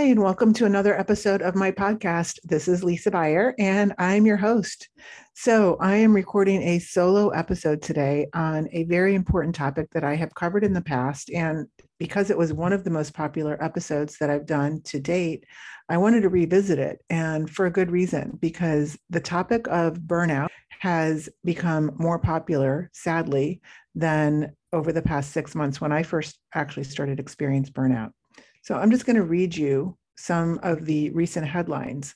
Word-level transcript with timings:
Hi, 0.00 0.06
and 0.06 0.22
welcome 0.22 0.54
to 0.54 0.64
another 0.64 0.98
episode 0.98 1.42
of 1.42 1.54
my 1.54 1.70
podcast. 1.70 2.38
This 2.42 2.68
is 2.68 2.82
Lisa 2.82 3.10
Buyer, 3.10 3.54
and 3.58 3.92
I'm 3.98 4.24
your 4.24 4.38
host. 4.38 4.88
So, 5.34 5.76
I 5.78 5.96
am 5.96 6.14
recording 6.14 6.62
a 6.62 6.78
solo 6.78 7.28
episode 7.28 7.82
today 7.82 8.26
on 8.32 8.66
a 8.72 8.84
very 8.84 9.14
important 9.14 9.54
topic 9.54 9.90
that 9.92 10.02
I 10.02 10.16
have 10.16 10.34
covered 10.34 10.64
in 10.64 10.72
the 10.72 10.80
past. 10.80 11.28
And 11.28 11.66
because 11.98 12.30
it 12.30 12.38
was 12.38 12.50
one 12.50 12.72
of 12.72 12.82
the 12.82 12.88
most 12.88 13.12
popular 13.12 13.62
episodes 13.62 14.16
that 14.20 14.30
I've 14.30 14.46
done 14.46 14.80
to 14.84 15.00
date, 15.00 15.44
I 15.90 15.98
wanted 15.98 16.22
to 16.22 16.30
revisit 16.30 16.78
it. 16.78 17.02
And 17.10 17.50
for 17.50 17.66
a 17.66 17.70
good 17.70 17.90
reason, 17.90 18.38
because 18.40 18.98
the 19.10 19.20
topic 19.20 19.66
of 19.68 19.98
burnout 19.98 20.48
has 20.78 21.28
become 21.44 21.90
more 21.98 22.18
popular, 22.18 22.88
sadly, 22.94 23.60
than 23.94 24.56
over 24.72 24.92
the 24.92 25.02
past 25.02 25.32
six 25.32 25.54
months 25.54 25.78
when 25.78 25.92
I 25.92 26.04
first 26.04 26.38
actually 26.54 26.84
started 26.84 27.20
experiencing 27.20 27.74
burnout. 27.74 28.12
So 28.62 28.74
I'm 28.74 28.90
just 28.90 29.06
going 29.06 29.16
to 29.16 29.22
read 29.22 29.56
you 29.56 29.96
some 30.16 30.60
of 30.62 30.84
the 30.84 31.10
recent 31.10 31.46
headlines. 31.46 32.14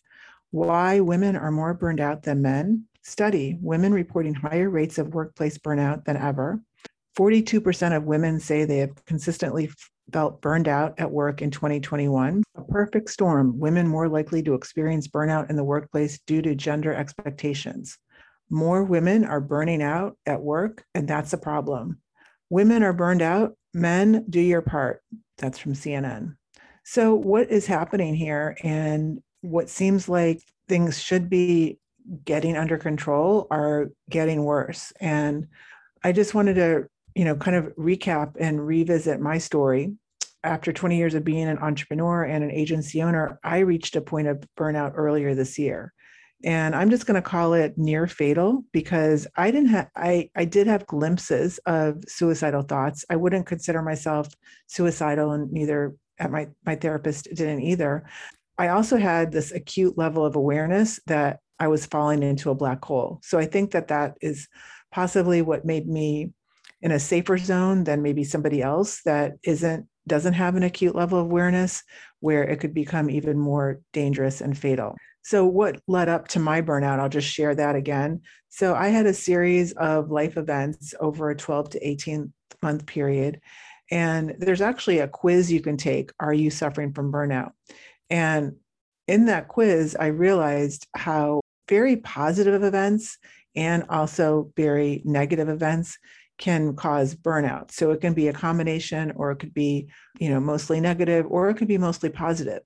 Why 0.51 1.01
women 1.01 1.37
are 1.37 1.51
more 1.51 1.75
burned 1.75 2.01
out 2.01 2.23
than 2.23 2.43
men. 2.43 2.85
Study 3.03 3.59
women 3.61 3.93
reporting 3.93 4.35
higher 4.35 4.71
rates 4.71 4.99
of 4.99 5.15
workplace 5.15 5.59
burnout 5.59 6.05
than 6.05 6.17
ever. 6.17 6.61
42% 7.19 7.97
of 7.97 8.05
women 8.05 8.41
say 8.41 8.65
they 8.65 8.79
have 8.79 9.05
consistently 9.05 9.71
felt 10.13 10.41
burned 10.43 10.69
out 10.69 10.99
at 10.99 11.11
work 11.11 11.43
in 11.43 11.51
2021. 11.51 12.43
A 12.57 12.65
perfect 12.65 13.11
storm 13.11 13.59
women 13.59 13.87
more 13.87 14.09
likely 14.09 14.43
to 14.43 14.55
experience 14.55 15.09
burnout 15.09 15.51
in 15.51 15.57
the 15.57 15.65
workplace 15.65 16.21
due 16.27 16.43
to 16.43 16.55
gender 16.55 16.95
expectations. 16.95 17.99
More 18.51 18.85
women 18.85 19.25
are 19.25 19.41
burning 19.41 19.83
out 19.83 20.17
at 20.27 20.41
work, 20.41 20.85
and 20.95 21.09
that's 21.09 21.33
a 21.33 21.39
problem. 21.39 22.01
Women 22.51 22.83
are 22.83 22.93
burned 22.93 23.23
out. 23.23 23.57
Men, 23.73 24.27
do 24.29 24.41
your 24.41 24.63
part. 24.63 25.03
That's 25.39 25.59
from 25.59 25.73
CNN. 25.73 26.37
So, 26.85 27.15
what 27.15 27.51
is 27.51 27.67
happening 27.67 28.15
here? 28.15 28.57
And 28.63 29.23
what 29.41 29.71
seems 29.71 30.09
like 30.09 30.43
things 30.69 31.01
should 31.01 31.31
be 31.31 31.79
getting 32.25 32.57
under 32.57 32.77
control 32.77 33.47
are 33.51 33.91
getting 34.11 34.45
worse. 34.45 34.93
And 35.01 35.49
I 36.03 36.13
just 36.13 36.35
wanted 36.35 36.55
to, 36.55 36.87
you 37.15 37.25
know, 37.25 37.37
kind 37.37 37.57
of 37.57 37.75
recap 37.77 38.35
and 38.39 38.65
revisit 38.65 39.21
my 39.21 39.39
story. 39.39 39.95
After 40.43 40.75
20 40.75 40.99
years 40.99 41.15
of 41.15 41.25
being 41.25 41.49
an 41.49 41.59
entrepreneur 41.59 42.25
and 42.25 42.45
an 42.45 42.51
agency 42.51 43.03
owner, 43.03 43.39
I 43.43 43.61
reached 43.61 43.97
a 43.97 44.03
point 44.03 44.29
of 44.29 44.45
burnout 44.59 44.93
earlier 44.95 45.35
this 45.35 45.59
year. 45.59 45.95
And 46.45 46.77
I'm 46.77 46.91
just 46.91 47.07
going 47.07 47.15
to 47.15 47.23
call 47.27 47.55
it 47.55 47.79
near 47.79 48.07
fatal 48.07 48.63
because 48.71 49.27
I 49.35 49.51
didn't 49.51 49.71
have 49.71 49.89
I 49.97 50.29
I 50.37 50.45
did 50.45 50.67
have 50.67 50.87
glimpses 50.87 51.59
of 51.65 52.05
suicidal 52.07 52.61
thoughts. 52.61 53.07
I 53.09 53.17
wouldn't 53.17 53.47
consider 53.47 53.81
myself 53.81 54.29
suicidal 54.67 55.31
and 55.31 55.51
neither 55.51 55.95
at 56.19 56.31
my 56.31 56.49
my 56.65 56.77
therapist 56.77 57.29
didn't 57.35 57.63
either. 57.63 58.05
I 58.59 58.69
also 58.69 58.97
had 58.97 59.33
this 59.33 59.53
acute 59.53 59.99
level 59.99 60.25
of 60.25 60.37
awareness 60.37 61.01
that 61.07 61.41
I 61.59 61.69
was 61.69 61.87
falling 61.87 62.23
into 62.23 62.51
a 62.51 62.55
black 62.55 62.85
hole. 62.85 63.21
So 63.23 63.39
I 63.39 63.47
think 63.47 63.73
that 63.73 63.89
that 63.89 64.17
is 64.21 64.49
possibly 64.93 65.43
what 65.43 65.65
made 65.65 65.89
me 65.89 66.31
in 66.83 66.93
a 66.93 67.01
safer 67.01 67.39
zone 67.39 67.85
than 67.85 68.03
maybe 68.03 68.25
somebody 68.25 68.63
else 68.63 69.03
that 69.05 69.33
isn't 69.43 69.87
doesn't 70.07 70.35
have 70.35 70.55
an 70.55 70.63
acute 70.63 70.95
level 70.95 71.19
of 71.19 71.25
awareness 71.25 71.83
where 72.21 72.45
it 72.45 72.61
could 72.61 72.75
become 72.75 73.09
even 73.09 73.39
more 73.39 73.81
dangerous 73.93 74.41
and 74.41 74.57
fatal. 74.57 74.95
So 75.23 75.47
what 75.47 75.81
led 75.89 76.11
up 76.11 76.29
to 76.29 76.39
my 76.39 76.61
burnout, 76.61 77.01
I'll 77.01 77.09
just 77.09 77.29
share 77.29 77.55
that 77.55 77.75
again. 77.75 78.21
So 78.51 78.75
I 78.75 78.89
had 78.89 79.07
a 79.07 79.15
series 79.15 79.73
of 79.73 80.11
life 80.11 80.37
events 80.37 80.95
over 81.01 81.31
a 81.31 81.37
12 81.37 81.71
to 81.71 81.89
18 81.89 82.33
month 82.63 82.85
period 82.85 83.41
and 83.91 84.35
there's 84.39 84.61
actually 84.61 84.99
a 84.99 85.09
quiz 85.09 85.53
you 85.53 85.61
can 85.61 85.77
take 85.77 86.11
Are 86.21 86.35
you 86.35 86.51
suffering 86.51 86.93
from 86.93 87.13
burnout? 87.13 87.53
And 88.11 88.57
in 89.07 89.27
that 89.27 89.49
quiz, 89.49 89.97
I 89.99 90.07
realized 90.07 90.87
how 90.95 91.41
very 91.69 91.97
positive 91.97 92.63
events 92.63 93.19
and 93.57 93.85
also 93.89 94.53
very 94.57 95.03
negative 95.05 95.49
events 95.49 95.99
can 96.39 96.75
cause 96.75 97.15
burnout. 97.15 97.71
So 97.71 97.93
it 97.93 98.01
can 98.01 98.13
be 98.13 98.29
a 98.29 98.33
combination 98.33 99.13
or 99.15 99.31
it 99.31 99.37
could 99.37 99.55
be, 99.55 99.89
you 100.19 100.31
know, 100.31 100.41
mostly 100.41 100.81
negative 100.81 101.27
or 101.29 101.49
it 101.49 101.57
could 101.57 101.69
be 101.69 101.79
mostly 101.79 102.11
positive. 102.11 102.63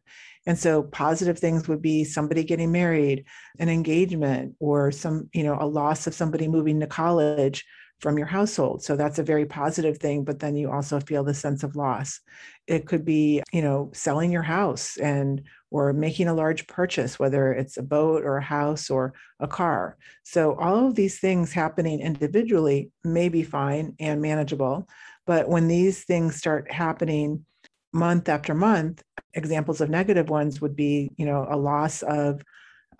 And 0.46 0.58
so 0.58 0.82
positive 0.82 1.38
things 1.38 1.68
would 1.68 1.82
be 1.82 2.04
somebody 2.04 2.42
getting 2.44 2.72
married, 2.72 3.26
an 3.58 3.68
engagement 3.68 4.54
or 4.60 4.90
some, 4.90 5.28
you 5.34 5.42
know, 5.42 5.58
a 5.60 5.66
loss 5.66 6.06
of 6.06 6.14
somebody 6.14 6.48
moving 6.48 6.80
to 6.80 6.86
college 6.86 7.66
from 8.00 8.16
your 8.16 8.26
household. 8.26 8.82
So 8.82 8.96
that's 8.96 9.18
a 9.18 9.24
very 9.24 9.44
positive 9.44 9.98
thing, 9.98 10.24
but 10.24 10.38
then 10.38 10.54
you 10.54 10.70
also 10.70 11.00
feel 11.00 11.24
the 11.24 11.34
sense 11.34 11.62
of 11.64 11.76
loss. 11.76 12.20
It 12.66 12.86
could 12.86 13.04
be, 13.04 13.42
you 13.52 13.62
know, 13.62 13.90
selling 13.92 14.30
your 14.30 14.42
house 14.42 14.96
and 14.98 15.42
or 15.70 15.92
making 15.92 16.28
a 16.28 16.34
large 16.34 16.66
purchase, 16.66 17.18
whether 17.18 17.52
it's 17.52 17.76
a 17.76 17.82
boat 17.82 18.24
or 18.24 18.36
a 18.36 18.42
house 18.42 18.88
or 18.88 19.14
a 19.40 19.48
car. 19.48 19.96
So 20.22 20.54
all 20.58 20.86
of 20.86 20.94
these 20.94 21.18
things 21.18 21.52
happening 21.52 22.00
individually 22.00 22.90
may 23.04 23.28
be 23.28 23.42
fine 23.42 23.94
and 23.98 24.22
manageable, 24.22 24.88
but 25.26 25.48
when 25.48 25.68
these 25.68 26.04
things 26.04 26.36
start 26.36 26.70
happening 26.70 27.44
month 27.92 28.28
after 28.28 28.54
month, 28.54 29.02
examples 29.34 29.80
of 29.80 29.90
negative 29.90 30.30
ones 30.30 30.60
would 30.60 30.76
be, 30.76 31.10
you 31.16 31.26
know, 31.26 31.46
a 31.50 31.56
loss 31.56 32.02
of 32.02 32.42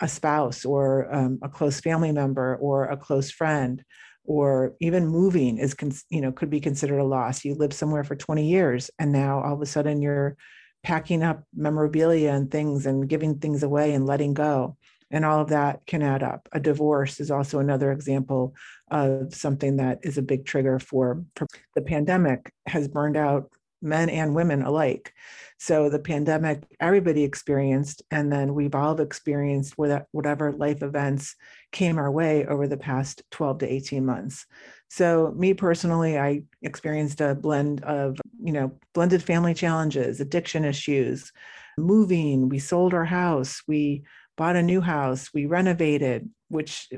a 0.00 0.08
spouse 0.08 0.64
or 0.64 1.12
um, 1.12 1.38
a 1.42 1.48
close 1.48 1.80
family 1.80 2.12
member 2.12 2.56
or 2.56 2.84
a 2.84 2.96
close 2.96 3.30
friend 3.30 3.84
or 4.28 4.74
even 4.78 5.08
moving 5.08 5.56
is 5.56 5.74
you 6.10 6.20
know 6.20 6.30
could 6.30 6.50
be 6.50 6.60
considered 6.60 6.98
a 6.98 7.04
loss. 7.04 7.44
You 7.44 7.54
live 7.54 7.72
somewhere 7.72 8.04
for 8.04 8.14
20 8.14 8.46
years 8.46 8.90
and 8.98 9.10
now 9.10 9.42
all 9.42 9.54
of 9.54 9.62
a 9.62 9.66
sudden 9.66 10.02
you're 10.02 10.36
packing 10.82 11.22
up 11.22 11.42
memorabilia 11.56 12.30
and 12.30 12.50
things 12.50 12.84
and 12.84 13.08
giving 13.08 13.38
things 13.38 13.62
away 13.62 13.94
and 13.94 14.06
letting 14.06 14.34
go. 14.34 14.76
And 15.10 15.24
all 15.24 15.40
of 15.40 15.48
that 15.48 15.80
can 15.86 16.02
add 16.02 16.22
up. 16.22 16.46
A 16.52 16.60
divorce 16.60 17.18
is 17.18 17.30
also 17.30 17.58
another 17.58 17.90
example 17.90 18.54
of 18.90 19.34
something 19.34 19.78
that 19.78 20.00
is 20.02 20.18
a 20.18 20.22
big 20.22 20.44
trigger 20.44 20.78
for, 20.78 21.24
for 21.34 21.46
the 21.74 21.80
pandemic 21.80 22.52
has 22.66 22.86
burned 22.86 23.16
out 23.16 23.50
men 23.80 24.10
and 24.10 24.34
women 24.34 24.62
alike. 24.62 25.14
So 25.58 25.88
the 25.88 25.98
pandemic 25.98 26.64
everybody 26.80 27.24
experienced 27.24 28.02
and 28.10 28.30
then 28.30 28.54
we've 28.54 28.74
all 28.74 29.00
experienced 29.00 29.74
whatever 29.78 30.52
life 30.52 30.82
events 30.82 31.34
came 31.72 31.98
our 31.98 32.10
way 32.10 32.46
over 32.46 32.66
the 32.66 32.76
past 32.76 33.22
12 33.30 33.58
to 33.58 33.72
18 33.72 34.04
months. 34.04 34.46
So 34.88 35.34
me 35.36 35.52
personally 35.54 36.18
i 36.18 36.42
experienced 36.62 37.20
a 37.20 37.34
blend 37.34 37.84
of 37.84 38.18
you 38.42 38.52
know 38.52 38.72
blended 38.94 39.22
family 39.22 39.54
challenges 39.54 40.20
addiction 40.20 40.64
issues 40.64 41.32
moving. 41.76 42.48
We 42.48 42.58
sold 42.58 42.94
our 42.94 43.04
house. 43.04 43.62
We 43.68 44.02
bought 44.36 44.56
a 44.56 44.62
new 44.62 44.80
house. 44.80 45.32
We 45.32 45.46
renovated 45.46 46.28
which 46.50 46.88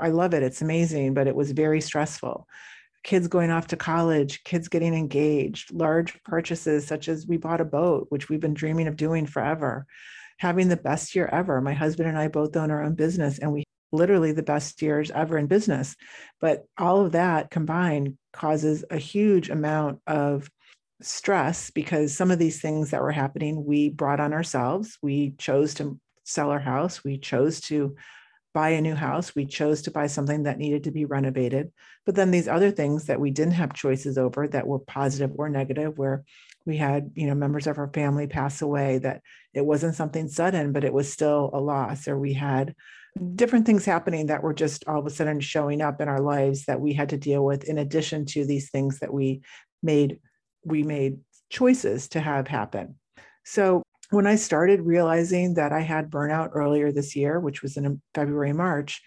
i 0.00 0.08
love 0.08 0.34
it. 0.34 0.42
It's 0.42 0.62
amazing 0.62 1.14
but 1.14 1.28
it 1.28 1.36
was 1.36 1.52
very 1.52 1.80
stressful. 1.80 2.48
Kids 3.04 3.28
going 3.28 3.50
off 3.52 3.68
to 3.68 3.76
college, 3.76 4.42
kids 4.42 4.66
getting 4.66 4.92
engaged, 4.92 5.72
large 5.72 6.20
purchases 6.24 6.84
such 6.84 7.08
as 7.08 7.24
we 7.24 7.36
bought 7.36 7.60
a 7.60 7.64
boat, 7.64 8.06
which 8.08 8.28
we've 8.28 8.40
been 8.40 8.54
dreaming 8.54 8.88
of 8.88 8.96
doing 8.96 9.26
forever, 9.26 9.86
having 10.38 10.66
the 10.68 10.76
best 10.76 11.14
year 11.14 11.28
ever. 11.30 11.60
My 11.60 11.72
husband 11.72 12.08
and 12.08 12.18
I 12.18 12.26
both 12.26 12.56
own 12.56 12.72
our 12.72 12.82
own 12.82 12.94
business 12.96 13.38
and 13.38 13.52
we 13.52 13.65
literally 13.92 14.32
the 14.32 14.42
best 14.42 14.82
years 14.82 15.10
ever 15.10 15.38
in 15.38 15.46
business. 15.46 15.96
But 16.40 16.64
all 16.78 17.04
of 17.04 17.12
that 17.12 17.50
combined 17.50 18.18
causes 18.32 18.84
a 18.90 18.98
huge 18.98 19.48
amount 19.50 20.00
of 20.06 20.50
stress 21.02 21.70
because 21.70 22.16
some 22.16 22.30
of 22.30 22.38
these 22.38 22.60
things 22.60 22.90
that 22.90 23.02
were 23.02 23.12
happening 23.12 23.64
we 23.64 23.90
brought 23.90 24.20
on 24.20 24.32
ourselves. 24.32 24.98
We 25.02 25.34
chose 25.38 25.74
to 25.74 25.98
sell 26.24 26.50
our 26.50 26.58
house, 26.58 27.04
we 27.04 27.18
chose 27.18 27.60
to 27.62 27.94
buy 28.56 28.70
a 28.70 28.80
new 28.80 28.94
house. 28.94 29.34
We 29.34 29.44
chose 29.44 29.82
to 29.82 29.90
buy 29.90 30.06
something 30.06 30.44
that 30.44 30.56
needed 30.56 30.84
to 30.84 30.90
be 30.90 31.04
renovated. 31.04 31.70
But 32.06 32.14
then 32.14 32.30
these 32.30 32.48
other 32.48 32.70
things 32.70 33.04
that 33.04 33.20
we 33.20 33.30
didn't 33.30 33.52
have 33.52 33.74
choices 33.74 34.16
over 34.16 34.48
that 34.48 34.66
were 34.66 34.78
positive 34.78 35.32
or 35.34 35.50
negative, 35.50 35.98
where 35.98 36.24
we 36.66 36.76
had, 36.76 37.12
you 37.14 37.26
know, 37.26 37.34
members 37.34 37.66
of 37.66 37.78
our 37.78 37.90
family 37.92 38.26
pass 38.26 38.60
away, 38.60 38.98
that 38.98 39.22
it 39.54 39.64
wasn't 39.64 39.94
something 39.94 40.28
sudden, 40.28 40.72
but 40.72 40.84
it 40.84 40.92
was 40.92 41.10
still 41.10 41.50
a 41.52 41.60
loss, 41.60 42.08
or 42.08 42.18
we 42.18 42.34
had 42.34 42.74
different 43.34 43.64
things 43.64 43.84
happening 43.84 44.26
that 44.26 44.42
were 44.42 44.52
just 44.52 44.84
all 44.86 44.98
of 44.98 45.06
a 45.06 45.10
sudden 45.10 45.40
showing 45.40 45.80
up 45.80 46.00
in 46.00 46.08
our 46.08 46.20
lives 46.20 46.66
that 46.66 46.80
we 46.80 46.92
had 46.92 47.08
to 47.08 47.16
deal 47.16 47.44
with 47.44 47.64
in 47.64 47.78
addition 47.78 48.26
to 48.26 48.44
these 48.44 48.70
things 48.70 48.98
that 48.98 49.12
we 49.12 49.40
made 49.82 50.18
we 50.64 50.82
made 50.82 51.18
choices 51.48 52.08
to 52.08 52.20
have 52.20 52.48
happen. 52.48 52.96
So 53.44 53.82
when 54.10 54.26
I 54.26 54.36
started 54.36 54.80
realizing 54.82 55.54
that 55.54 55.72
I 55.72 55.80
had 55.80 56.10
burnout 56.10 56.50
earlier 56.52 56.90
this 56.92 57.14
year, 57.14 57.38
which 57.40 57.62
was 57.62 57.76
in 57.76 58.02
February, 58.14 58.52
March, 58.52 59.00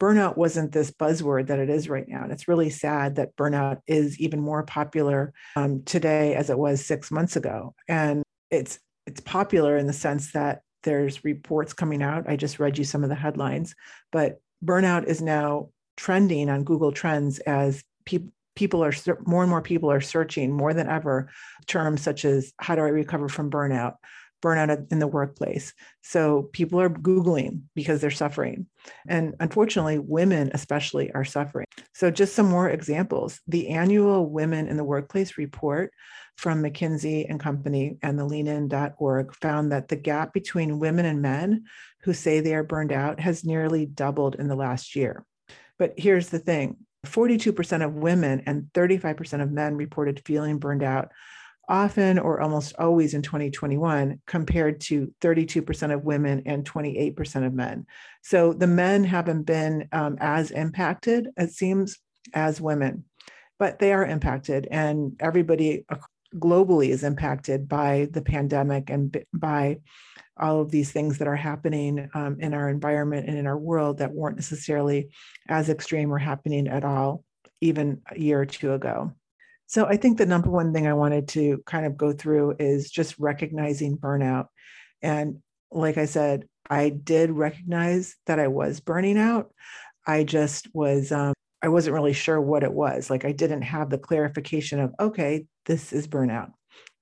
burnout 0.00 0.36
wasn't 0.36 0.72
this 0.72 0.90
buzzword 0.90 1.46
that 1.48 1.58
it 1.58 1.68
is 1.68 1.88
right 1.88 2.08
now. 2.08 2.22
And 2.22 2.32
it's 2.32 2.48
really 2.48 2.70
sad 2.70 3.16
that 3.16 3.36
burnout 3.36 3.80
is 3.86 4.18
even 4.18 4.40
more 4.40 4.62
popular 4.64 5.32
um, 5.54 5.82
today 5.84 6.34
as 6.34 6.50
it 6.50 6.58
was 6.58 6.84
six 6.84 7.10
months 7.10 7.36
ago. 7.36 7.74
And 7.86 8.22
it's 8.50 8.78
it's 9.06 9.20
popular 9.20 9.76
in 9.76 9.86
the 9.86 9.92
sense 9.92 10.32
that 10.32 10.62
there's 10.82 11.24
reports 11.24 11.72
coming 11.72 12.02
out. 12.02 12.28
I 12.28 12.36
just 12.36 12.58
read 12.58 12.78
you 12.78 12.84
some 12.84 13.02
of 13.02 13.10
the 13.10 13.14
headlines, 13.14 13.74
but 14.10 14.40
burnout 14.64 15.04
is 15.04 15.20
now 15.20 15.68
trending 15.96 16.48
on 16.48 16.64
Google 16.64 16.92
Trends 16.92 17.38
as 17.40 17.82
people 18.04 18.32
people 18.56 18.82
are 18.82 18.92
more 19.26 19.42
and 19.42 19.50
more 19.50 19.62
people 19.62 19.90
are 19.90 20.00
searching 20.00 20.52
more 20.52 20.74
than 20.74 20.88
ever 20.88 21.30
terms 21.66 22.02
such 22.02 22.24
as 22.24 22.52
how 22.58 22.74
do 22.74 22.82
I 22.82 22.88
recover 22.88 23.28
from 23.28 23.50
burnout? 23.50 23.94
Burnout 24.42 24.90
in 24.90 24.98
the 24.98 25.06
workplace. 25.06 25.72
So 26.02 26.48
people 26.52 26.80
are 26.80 26.90
Googling 26.90 27.62
because 27.74 28.00
they're 28.00 28.10
suffering. 28.10 28.66
And 29.08 29.34
unfortunately, 29.40 29.98
women 29.98 30.50
especially 30.54 31.12
are 31.12 31.24
suffering. 31.24 31.66
So, 31.94 32.10
just 32.10 32.34
some 32.34 32.46
more 32.46 32.68
examples. 32.70 33.40
The 33.46 33.68
annual 33.68 34.30
Women 34.30 34.68
in 34.68 34.76
the 34.76 34.84
Workplace 34.84 35.36
report 35.36 35.92
from 36.36 36.62
McKinsey 36.62 37.26
and 37.28 37.38
Company 37.38 37.98
and 38.02 38.18
the 38.18 38.24
leanin.org 38.24 39.34
found 39.34 39.72
that 39.72 39.88
the 39.88 39.96
gap 39.96 40.32
between 40.32 40.78
women 40.78 41.04
and 41.04 41.20
men 41.20 41.64
who 42.02 42.14
say 42.14 42.40
they 42.40 42.54
are 42.54 42.64
burned 42.64 42.92
out 42.92 43.20
has 43.20 43.44
nearly 43.44 43.84
doubled 43.84 44.36
in 44.36 44.48
the 44.48 44.56
last 44.56 44.96
year. 44.96 45.24
But 45.78 45.94
here's 45.98 46.28
the 46.28 46.38
thing 46.38 46.78
42% 47.06 47.84
of 47.84 47.94
women 47.94 48.42
and 48.46 48.70
35% 48.74 49.42
of 49.42 49.50
men 49.50 49.76
reported 49.76 50.22
feeling 50.24 50.58
burned 50.58 50.82
out 50.82 51.10
often 51.68 52.18
or 52.18 52.40
almost 52.40 52.74
always 52.78 53.14
in 53.14 53.22
2021 53.22 54.20
compared 54.26 54.80
to 54.80 55.12
32% 55.20 55.94
of 55.94 56.04
women 56.04 56.42
and 56.46 56.68
28% 56.68 57.46
of 57.46 57.54
men. 57.54 57.86
So 58.22 58.52
the 58.52 58.66
men 58.66 59.04
haven't 59.04 59.44
been 59.44 59.88
um, 59.92 60.16
as 60.20 60.50
impacted, 60.50 61.28
it 61.36 61.50
seems, 61.50 61.98
as 62.34 62.60
women, 62.60 63.04
but 63.58 63.78
they 63.78 63.92
are 63.92 64.04
impacted, 64.04 64.66
and 64.70 65.16
everybody 65.20 65.84
globally 66.34 66.88
is 66.88 67.02
impacted 67.02 67.68
by 67.68 68.08
the 68.12 68.22
pandemic 68.22 68.90
and 68.90 69.24
by 69.32 69.78
all 70.36 70.60
of 70.60 70.70
these 70.70 70.90
things 70.90 71.18
that 71.18 71.28
are 71.28 71.36
happening 71.36 72.08
um, 72.14 72.36
in 72.40 72.54
our 72.54 72.68
environment 72.68 73.28
and 73.28 73.36
in 73.36 73.46
our 73.46 73.58
world 73.58 73.98
that 73.98 74.12
weren't 74.12 74.36
necessarily 74.36 75.10
as 75.48 75.68
extreme 75.68 76.12
or 76.12 76.18
happening 76.18 76.66
at 76.66 76.84
all 76.84 77.24
even 77.60 78.00
a 78.10 78.18
year 78.18 78.40
or 78.40 78.46
two 78.46 78.72
ago. 78.72 79.12
So 79.70 79.86
I 79.86 79.96
think 79.96 80.18
the 80.18 80.26
number 80.26 80.50
one 80.50 80.72
thing 80.72 80.88
I 80.88 80.94
wanted 80.94 81.28
to 81.28 81.62
kind 81.64 81.86
of 81.86 81.96
go 81.96 82.12
through 82.12 82.56
is 82.58 82.90
just 82.90 83.16
recognizing 83.20 83.96
burnout. 83.96 84.46
And 85.00 85.42
like 85.70 85.96
I 85.96 86.06
said, 86.06 86.48
I 86.68 86.88
did 86.88 87.30
recognize 87.30 88.16
that 88.26 88.40
I 88.40 88.48
was 88.48 88.80
burning 88.80 89.16
out. 89.16 89.52
I 90.04 90.24
just 90.24 90.66
was, 90.74 91.12
um, 91.12 91.34
I 91.62 91.68
wasn't 91.68 91.94
really 91.94 92.14
sure 92.14 92.40
what 92.40 92.64
it 92.64 92.72
was. 92.72 93.10
Like 93.10 93.24
I 93.24 93.30
didn't 93.30 93.62
have 93.62 93.90
the 93.90 93.98
clarification 93.98 94.80
of, 94.80 94.92
okay, 94.98 95.46
this 95.66 95.92
is 95.92 96.08
burnout. 96.08 96.50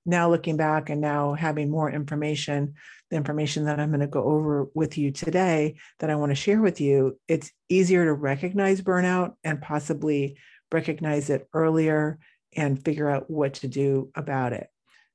Now 0.05 0.29
looking 0.29 0.55
back 0.55 0.91
and 0.91 1.01
now 1.01 1.33
having 1.33 1.71
more 1.71 1.89
information, 1.89 2.75
the 3.09 3.17
information 3.17 3.65
that 3.65 3.79
I'm 3.79 3.89
going 3.89 4.01
to 4.01 4.07
go 4.07 4.23
over 4.23 4.67
with 4.75 4.95
you 4.95 5.11
today 5.11 5.77
that 6.01 6.11
I 6.11 6.15
want 6.15 6.29
to 6.29 6.35
share 6.35 6.61
with 6.61 6.79
you, 6.79 7.17
it's 7.27 7.51
easier 7.67 8.05
to 8.05 8.13
recognize 8.13 8.79
burnout 8.79 9.33
and 9.43 9.59
possibly 9.59 10.37
recognize 10.71 11.31
it 11.31 11.47
earlier 11.51 12.19
and 12.55 12.83
figure 12.83 13.09
out 13.09 13.29
what 13.29 13.55
to 13.55 13.67
do 13.67 14.09
about 14.15 14.53
it. 14.53 14.67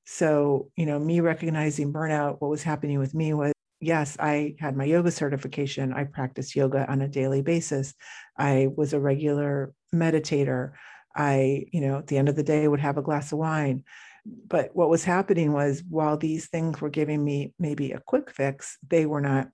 So, 0.06 0.70
you 0.76 0.86
know, 0.86 0.98
me 0.98 1.20
recognizing 1.20 1.92
burnout, 1.92 2.36
what 2.40 2.50
was 2.50 2.62
happening 2.62 2.98
with 2.98 3.14
me 3.14 3.32
was 3.32 3.52
yes, 3.80 4.16
I 4.18 4.56
had 4.58 4.76
my 4.76 4.84
yoga 4.84 5.10
certification. 5.10 5.92
I 5.92 6.04
practiced 6.04 6.56
yoga 6.56 6.90
on 6.90 7.02
a 7.02 7.08
daily 7.08 7.42
basis. 7.42 7.94
I 8.38 8.68
was 8.74 8.92
a 8.92 9.00
regular 9.00 9.74
meditator. 9.94 10.72
I, 11.14 11.66
you 11.72 11.80
know, 11.80 11.98
at 11.98 12.06
the 12.06 12.18
end 12.18 12.28
of 12.28 12.36
the 12.36 12.42
day 12.42 12.66
would 12.66 12.80
have 12.80 12.98
a 12.98 13.02
glass 13.02 13.32
of 13.32 13.38
wine. 13.38 13.84
But 14.26 14.70
what 14.74 14.88
was 14.88 15.04
happening 15.04 15.52
was 15.52 15.82
while 15.88 16.16
these 16.16 16.48
things 16.48 16.80
were 16.80 16.88
giving 16.88 17.22
me 17.22 17.52
maybe 17.58 17.92
a 17.92 18.00
quick 18.00 18.30
fix, 18.30 18.78
they 18.88 19.06
were 19.06 19.20
not 19.20 19.48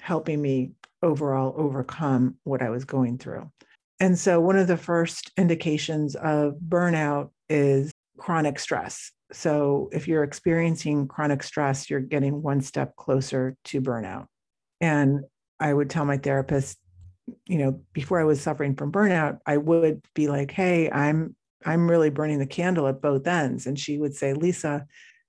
helping 0.00 0.40
me 0.40 0.72
overall 1.02 1.54
overcome 1.56 2.36
what 2.44 2.62
I 2.62 2.70
was 2.70 2.84
going 2.84 3.18
through. 3.18 3.50
And 4.00 4.18
so, 4.18 4.40
one 4.40 4.58
of 4.58 4.66
the 4.66 4.76
first 4.76 5.30
indications 5.36 6.16
of 6.16 6.54
burnout 6.66 7.30
is 7.48 7.92
chronic 8.18 8.58
stress. 8.58 9.12
So, 9.32 9.88
if 9.92 10.08
you're 10.08 10.24
experiencing 10.24 11.08
chronic 11.08 11.42
stress, 11.42 11.88
you're 11.88 12.00
getting 12.00 12.42
one 12.42 12.60
step 12.60 12.96
closer 12.96 13.56
to 13.64 13.80
burnout. 13.80 14.26
And 14.80 15.20
I 15.60 15.72
would 15.72 15.90
tell 15.90 16.04
my 16.04 16.18
therapist, 16.18 16.78
you 17.46 17.58
know, 17.58 17.80
before 17.92 18.20
I 18.20 18.24
was 18.24 18.40
suffering 18.40 18.74
from 18.74 18.92
burnout, 18.92 19.38
I 19.46 19.56
would 19.56 20.04
be 20.14 20.28
like, 20.28 20.50
"Hey, 20.50 20.90
I'm 20.90 21.36
I'm 21.64 21.90
really 21.90 22.10
burning 22.10 22.38
the 22.38 22.46
candle 22.46 22.88
at 22.88 23.00
both 23.00 23.26
ends." 23.26 23.66
And 23.66 23.78
she 23.78 23.98
would 23.98 24.14
say, 24.14 24.34
"Lisa, 24.34 24.86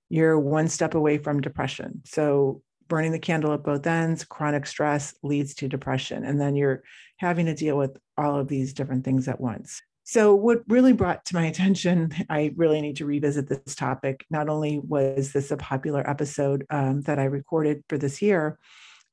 you're 0.10 0.40
one 0.40 0.68
step 0.68 0.96
away 0.96 1.18
from 1.18 1.42
depression. 1.42 2.02
So 2.06 2.62
burning 2.88 3.12
the 3.12 3.20
candle 3.20 3.54
at 3.54 3.64
both 3.64 3.86
ends, 3.88 4.24
chronic 4.24 4.66
stress 4.66 5.16
leads 5.24 5.56
to 5.56 5.68
depression. 5.68 6.24
And 6.24 6.40
then 6.40 6.56
you're 6.56 6.84
having 7.18 7.46
to 7.46 7.54
deal 7.54 7.78
with 7.78 7.98
all 8.18 8.40
of 8.40 8.48
these 8.48 8.74
different 8.74 9.06
things 9.06 9.28
at 9.28 9.40
once. 9.40 9.82
So, 10.04 10.36
what 10.36 10.62
really 10.68 10.94
brought 10.94 11.26
to 11.26 11.36
my 11.36 11.46
attention, 11.48 12.12
I 12.30 12.54
really 12.56 12.82
need 12.82 12.98
to 12.98 13.06
revisit 13.06 13.50
this 13.50 13.76
topic. 13.76 14.26
Not 14.30 14.50
only 14.50 14.80
was 14.80 15.32
this 15.32 15.52
a 15.52 15.58
popular 15.58 16.08
episode 16.08 16.66
um, 16.70 17.02
that 17.02 17.20
I 17.20 17.26
recorded 17.26 17.84
for 17.90 17.98
this 17.98 18.22
year, 18.22 18.60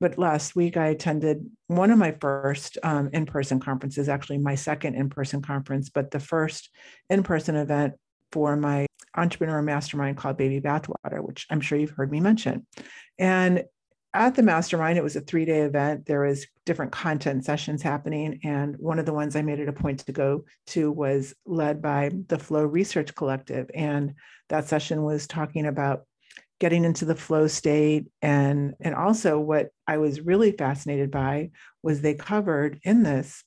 but 0.01 0.19
last 0.19 0.55
week 0.57 0.77
I 0.77 0.89
attended 0.89 1.49
one 1.69 1.91
of 1.91 1.99
my 1.99 2.17
first 2.21 2.77
um, 2.83 3.09
in 3.13 3.25
person 3.25 3.61
conferences, 3.61 4.09
actually, 4.09 4.39
my 4.39 4.55
second 4.55 4.97
in 4.97 5.09
person 5.09 5.41
conference, 5.41 5.89
but 5.89 6.11
the 6.11 6.21
first 6.21 6.71
in 7.09 7.23
person 7.23 7.57
event 7.57 7.95
for 8.33 8.57
my 8.57 8.87
entrepreneur 9.17 9.63
mastermind 9.63 10.17
called 10.17 10.37
Baby 10.37 10.61
Bathwater, 10.61 11.21
which 11.21 11.47
I'm 11.51 11.61
sure 11.61 11.79
you've 11.79 11.91
heard 11.91 12.11
me 12.11 12.21
mention. 12.21 12.67
And 13.19 13.65
at 14.15 14.35
the 14.35 14.43
mastermind, 14.43 14.99
it 14.99 15.05
was 15.05 15.17
a 15.17 15.21
three 15.21 15.45
day 15.45 15.61
event. 15.61 16.07
There 16.07 16.21
was 16.21 16.47
different 16.67 16.93
content 16.93 17.45
sessions 17.45 17.83
happening. 17.83 18.41
And 18.45 18.77
one 18.79 18.99
of 18.99 19.07
the 19.07 19.13
ones 19.13 19.35
I 19.35 19.43
made 19.43 19.59
it 19.59 19.69
a 19.69 19.73
point 19.73 20.01
to 20.01 20.13
go 20.13 20.45
to 20.69 20.91
was 20.93 21.35
led 21.47 21.81
by 21.81 22.11
the 22.29 22.39
Flow 22.39 22.65
Research 22.65 23.15
Collective. 23.15 23.71
And 23.75 24.15
that 24.49 24.69
session 24.69 25.03
was 25.03 25.27
talking 25.27 25.67
about 25.67 26.03
getting 26.61 26.85
into 26.85 27.05
the 27.05 27.17
flow 27.17 27.47
state. 27.49 28.07
And, 28.21 28.75
and 28.81 28.95
also, 28.95 29.39
what 29.39 29.71
I 29.87 29.99
was 29.99 30.21
really 30.21 30.53
fascinated 30.53 31.11
by 31.11 31.51
was 31.83 32.01
they 32.01 32.15
covered 32.15 32.81
in 32.85 33.03
this 33.03 33.43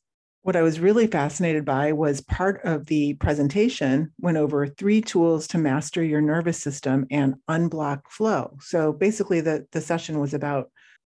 what 0.46 0.56
I 0.56 0.62
was 0.62 0.80
really 0.80 1.08
fascinated 1.08 1.66
by 1.66 1.92
was 1.92 2.22
part 2.22 2.62
of 2.64 2.86
the 2.86 3.16
presentation 3.16 4.14
went 4.20 4.38
over 4.38 4.68
three 4.68 5.02
tools 5.02 5.48
to 5.48 5.58
master 5.58 6.04
your 6.04 6.22
nervous 6.22 6.60
system 6.60 7.08
and 7.10 7.34
unblock 7.50 8.02
flow. 8.12 8.56
So 8.62 8.94
basically, 8.94 9.42
the, 9.42 9.66
the 9.72 9.82
session 9.82 10.20
was 10.20 10.36
about 10.36 10.70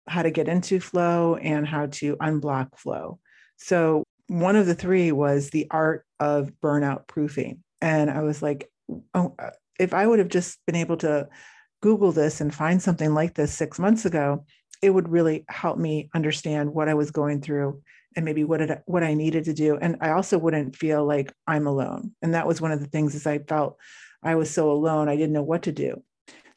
how 0.08 0.22
to 0.22 0.32
get 0.32 0.48
into 0.48 0.80
flow 0.80 1.36
and 1.36 1.64
how 1.64 1.86
to 1.86 2.16
unblock 2.16 2.76
flow. 2.76 3.20
So 3.56 4.02
one 4.26 4.56
of 4.56 4.66
the 4.66 4.74
three 4.74 5.12
was 5.12 5.50
the 5.50 5.68
art 5.70 6.04
of 6.18 6.50
burnout 6.60 7.06
proofing. 7.06 7.62
And 7.80 8.10
I 8.10 8.22
was 8.22 8.42
like, 8.42 8.68
oh, 9.14 9.36
uh, 9.38 9.50
if 9.78 9.94
I 9.94 10.08
would 10.08 10.18
have 10.18 10.28
just 10.28 10.58
been 10.66 10.74
able 10.74 10.96
to 10.96 11.28
Google 11.82 12.10
this 12.10 12.40
and 12.40 12.52
find 12.52 12.82
something 12.82 13.14
like 13.14 13.34
this 13.34 13.52
six 13.52 13.78
months 13.78 14.04
ago, 14.04 14.44
it 14.82 14.90
would 14.90 15.08
really 15.08 15.44
help 15.48 15.78
me 15.78 16.10
understand 16.16 16.74
what 16.74 16.88
I 16.88 16.94
was 16.94 17.12
going 17.12 17.42
through 17.42 17.80
and 18.16 18.24
maybe 18.24 18.44
what 18.44 18.60
it, 18.60 18.82
what 18.86 19.04
I 19.04 19.14
needed 19.14 19.44
to 19.44 19.54
do. 19.54 19.76
And 19.76 19.96
I 20.00 20.10
also 20.10 20.38
wouldn't 20.38 20.76
feel 20.76 21.04
like 21.04 21.32
I'm 21.46 21.66
alone. 21.66 22.12
And 22.22 22.34
that 22.34 22.46
was 22.46 22.60
one 22.60 22.72
of 22.72 22.80
the 22.80 22.86
things 22.86 23.14
is 23.14 23.26
I 23.26 23.38
felt 23.38 23.76
I 24.22 24.34
was 24.34 24.50
so 24.50 24.70
alone. 24.70 25.08
I 25.08 25.16
didn't 25.16 25.32
know 25.32 25.42
what 25.42 25.62
to 25.62 25.72
do. 25.72 26.02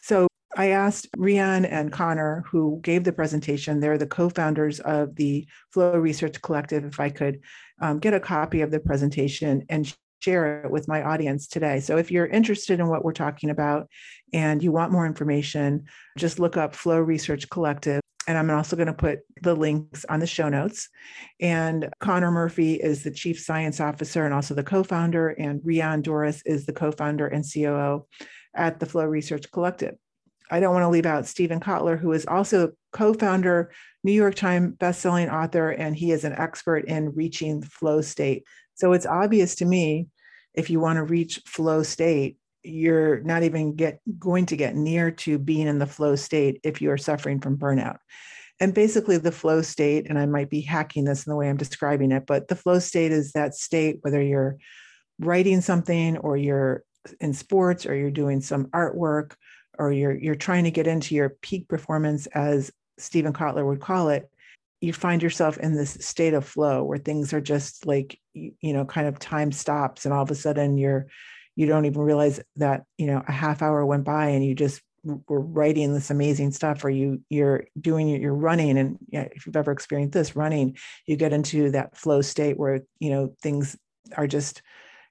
So 0.01 0.27
I 0.55 0.67
asked 0.67 1.12
Rian 1.17 1.67
and 1.69 1.91
Connor, 1.91 2.43
who 2.51 2.79
gave 2.83 3.03
the 3.03 3.13
presentation, 3.13 3.79
they're 3.79 3.98
the 3.98 4.05
co-founders 4.05 4.79
of 4.81 5.15
the 5.15 5.48
Flow 5.72 5.98
Research 5.98 6.41
Collective, 6.41 6.86
if 6.86 7.00
I 7.00 7.10
could 7.10 7.39
um, 7.81 8.00
get 8.00 8.13
a 8.13 8.19
copy 8.19 8.62
of 8.62 8.69
the 8.69 8.79
presentation 8.79 9.65
and 9.69 9.91
share 10.22 10.63
it 10.63 10.72
with 10.72 10.88
my 10.88 11.01
audience 11.01 11.48
today. 11.48 11.79
So 11.79 11.98
if 11.98 12.12
you're 12.12 12.27
interested 12.27 12.79
in 12.79 12.88
what 12.88 13.03
we're 13.03 13.13
talking 13.13 13.50
about 13.50 13.89
and 14.31 14.62
you 14.63 14.72
want 14.72 14.91
more 14.91 15.05
information, 15.05 15.86
just 16.17 16.39
look 16.39 16.55
up 16.55 16.75
Flow 16.75 17.00
Research 17.00 17.50
Collective 17.50 18.02
and 18.27 18.37
I'm 18.37 18.49
also 18.49 18.75
going 18.75 18.87
to 18.87 18.93
put 18.93 19.19
the 19.41 19.55
links 19.55 20.05
on 20.09 20.19
the 20.19 20.27
show 20.27 20.49
notes. 20.49 20.89
And 21.39 21.89
Connor 21.99 22.31
Murphy 22.31 22.75
is 22.75 23.03
the 23.03 23.11
chief 23.11 23.39
science 23.39 23.79
officer 23.79 24.25
and 24.25 24.33
also 24.33 24.53
the 24.53 24.63
co-founder, 24.63 25.29
and 25.29 25.61
Rian 25.61 26.01
Doris 26.01 26.41
is 26.45 26.65
the 26.65 26.73
co-founder 26.73 27.27
and 27.27 27.43
COO 27.43 28.05
at 28.55 28.79
the 28.79 28.85
Flow 28.85 29.05
Research 29.05 29.51
Collective. 29.51 29.95
I 30.51 30.59
don't 30.59 30.73
want 30.73 30.83
to 30.83 30.89
leave 30.89 31.05
out 31.05 31.25
Steven 31.25 31.59
Kotler, 31.59 31.99
who 31.99 32.11
is 32.11 32.25
also 32.25 32.73
co-founder, 32.91 33.71
New 34.03 34.11
York 34.11 34.35
Times 34.35 34.75
bestselling 34.77 35.31
author, 35.31 35.71
and 35.71 35.95
he 35.95 36.11
is 36.11 36.23
an 36.23 36.33
expert 36.33 36.85
in 36.85 37.15
reaching 37.15 37.63
flow 37.63 38.01
state. 38.01 38.43
So 38.75 38.93
it's 38.93 39.05
obvious 39.05 39.55
to 39.55 39.65
me 39.65 40.07
if 40.53 40.69
you 40.69 40.79
want 40.79 40.97
to 40.97 41.03
reach 41.03 41.41
flow 41.45 41.83
state, 41.83 42.37
you're 42.63 43.22
not 43.22 43.43
even 43.43 43.75
get 43.75 44.00
going 44.20 44.46
to 44.48 44.55
get 44.55 44.75
near 44.75 45.12
to 45.12 45.38
being 45.38 45.67
in 45.67 45.79
the 45.79 45.86
flow 45.86 46.15
state 46.15 46.60
if 46.63 46.82
you 46.82 46.91
are 46.91 46.98
suffering 46.98 47.39
from 47.39 47.58
burnout. 47.58 47.98
And 48.60 48.74
basically 48.74 49.17
the 49.17 49.32
flow 49.32 49.62
state 49.62 50.08
and 50.08 50.17
i 50.17 50.25
might 50.25 50.50
be 50.50 50.62
hacking 50.62 51.03
this 51.03 51.25
in 51.25 51.32
the 51.32 51.36
way 51.36 51.50
i'm 51.50 51.58
describing 51.58 52.12
it 52.12 52.25
but 52.25 52.48
the 52.48 52.55
flow 52.55 52.79
state 52.79 53.12
is 53.12 53.34
that 53.34 53.55
state 53.55 53.98
whether 54.01 54.22
you're 54.22 54.58
writing 55.20 55.60
something 55.60 56.17
or 56.17 56.38
you're 56.38 56.84
in 57.20 57.34
sports 57.34 57.86
or 57.86 57.96
you're 57.96 58.12
doing 58.12 58.39
some 58.39 58.67
artwork 58.67 59.34
or 59.77 59.91
you're 59.91 60.15
you're 60.15 60.36
trying 60.36 60.63
to 60.63 60.72
get 60.72 60.88
into 60.88 61.15
your 61.15 61.29
peak 61.41 61.67
performance 61.67 62.27
as 62.27 62.72
Steven 62.98 63.34
Kotler 63.34 63.65
would 63.65 63.82
call 63.82 64.10
it 64.10 64.29
you 64.82 64.91
find 64.91 65.24
yourself 65.24 65.58
in 65.58 65.75
this 65.75 65.98
state 66.01 66.34
of 66.34 66.46
flow 66.46 66.84
where 66.84 66.98
things 66.98 67.34
are 67.34 67.41
just 67.41 67.86
like 67.86 68.20
you 68.34 68.74
know 68.74 68.86
kind 68.86 69.08
of 69.08 69.17
time 69.17 69.51
stops 69.51 70.05
and 70.05 70.13
all 70.13 70.24
of 70.24 70.32
a 70.32 70.36
sudden 70.36 70.77
you're 70.77 71.08
you 71.55 71.65
don't 71.65 71.86
even 71.86 72.01
realize 72.01 72.39
that 72.55 72.83
you 72.98 73.07
know 73.07 73.24
a 73.27 73.31
half 73.31 73.62
hour 73.62 73.86
went 73.86 74.03
by 74.03 74.29
and 74.29 74.45
you 74.45 74.55
just 74.55 74.81
were 75.03 75.41
writing 75.41 75.93
this 75.93 76.10
amazing 76.10 76.51
stuff 76.51 76.83
or 76.83 76.89
you 76.89 77.22
you're 77.29 77.65
doing 77.79 78.07
you're 78.07 78.33
running. 78.33 78.77
And 78.77 78.98
if 79.12 79.45
you've 79.45 79.55
ever 79.55 79.72
experienced 79.72 80.13
this 80.13 80.36
running 80.36 80.77
you 81.05 81.15
get 81.15 81.33
into 81.33 81.72
that 81.72 81.98
flow 81.98 82.22
state 82.22 82.57
where 82.57 82.81
you 83.00 83.10
know 83.10 83.36
things 83.41 83.77
are 84.15 84.27
just 84.27 84.62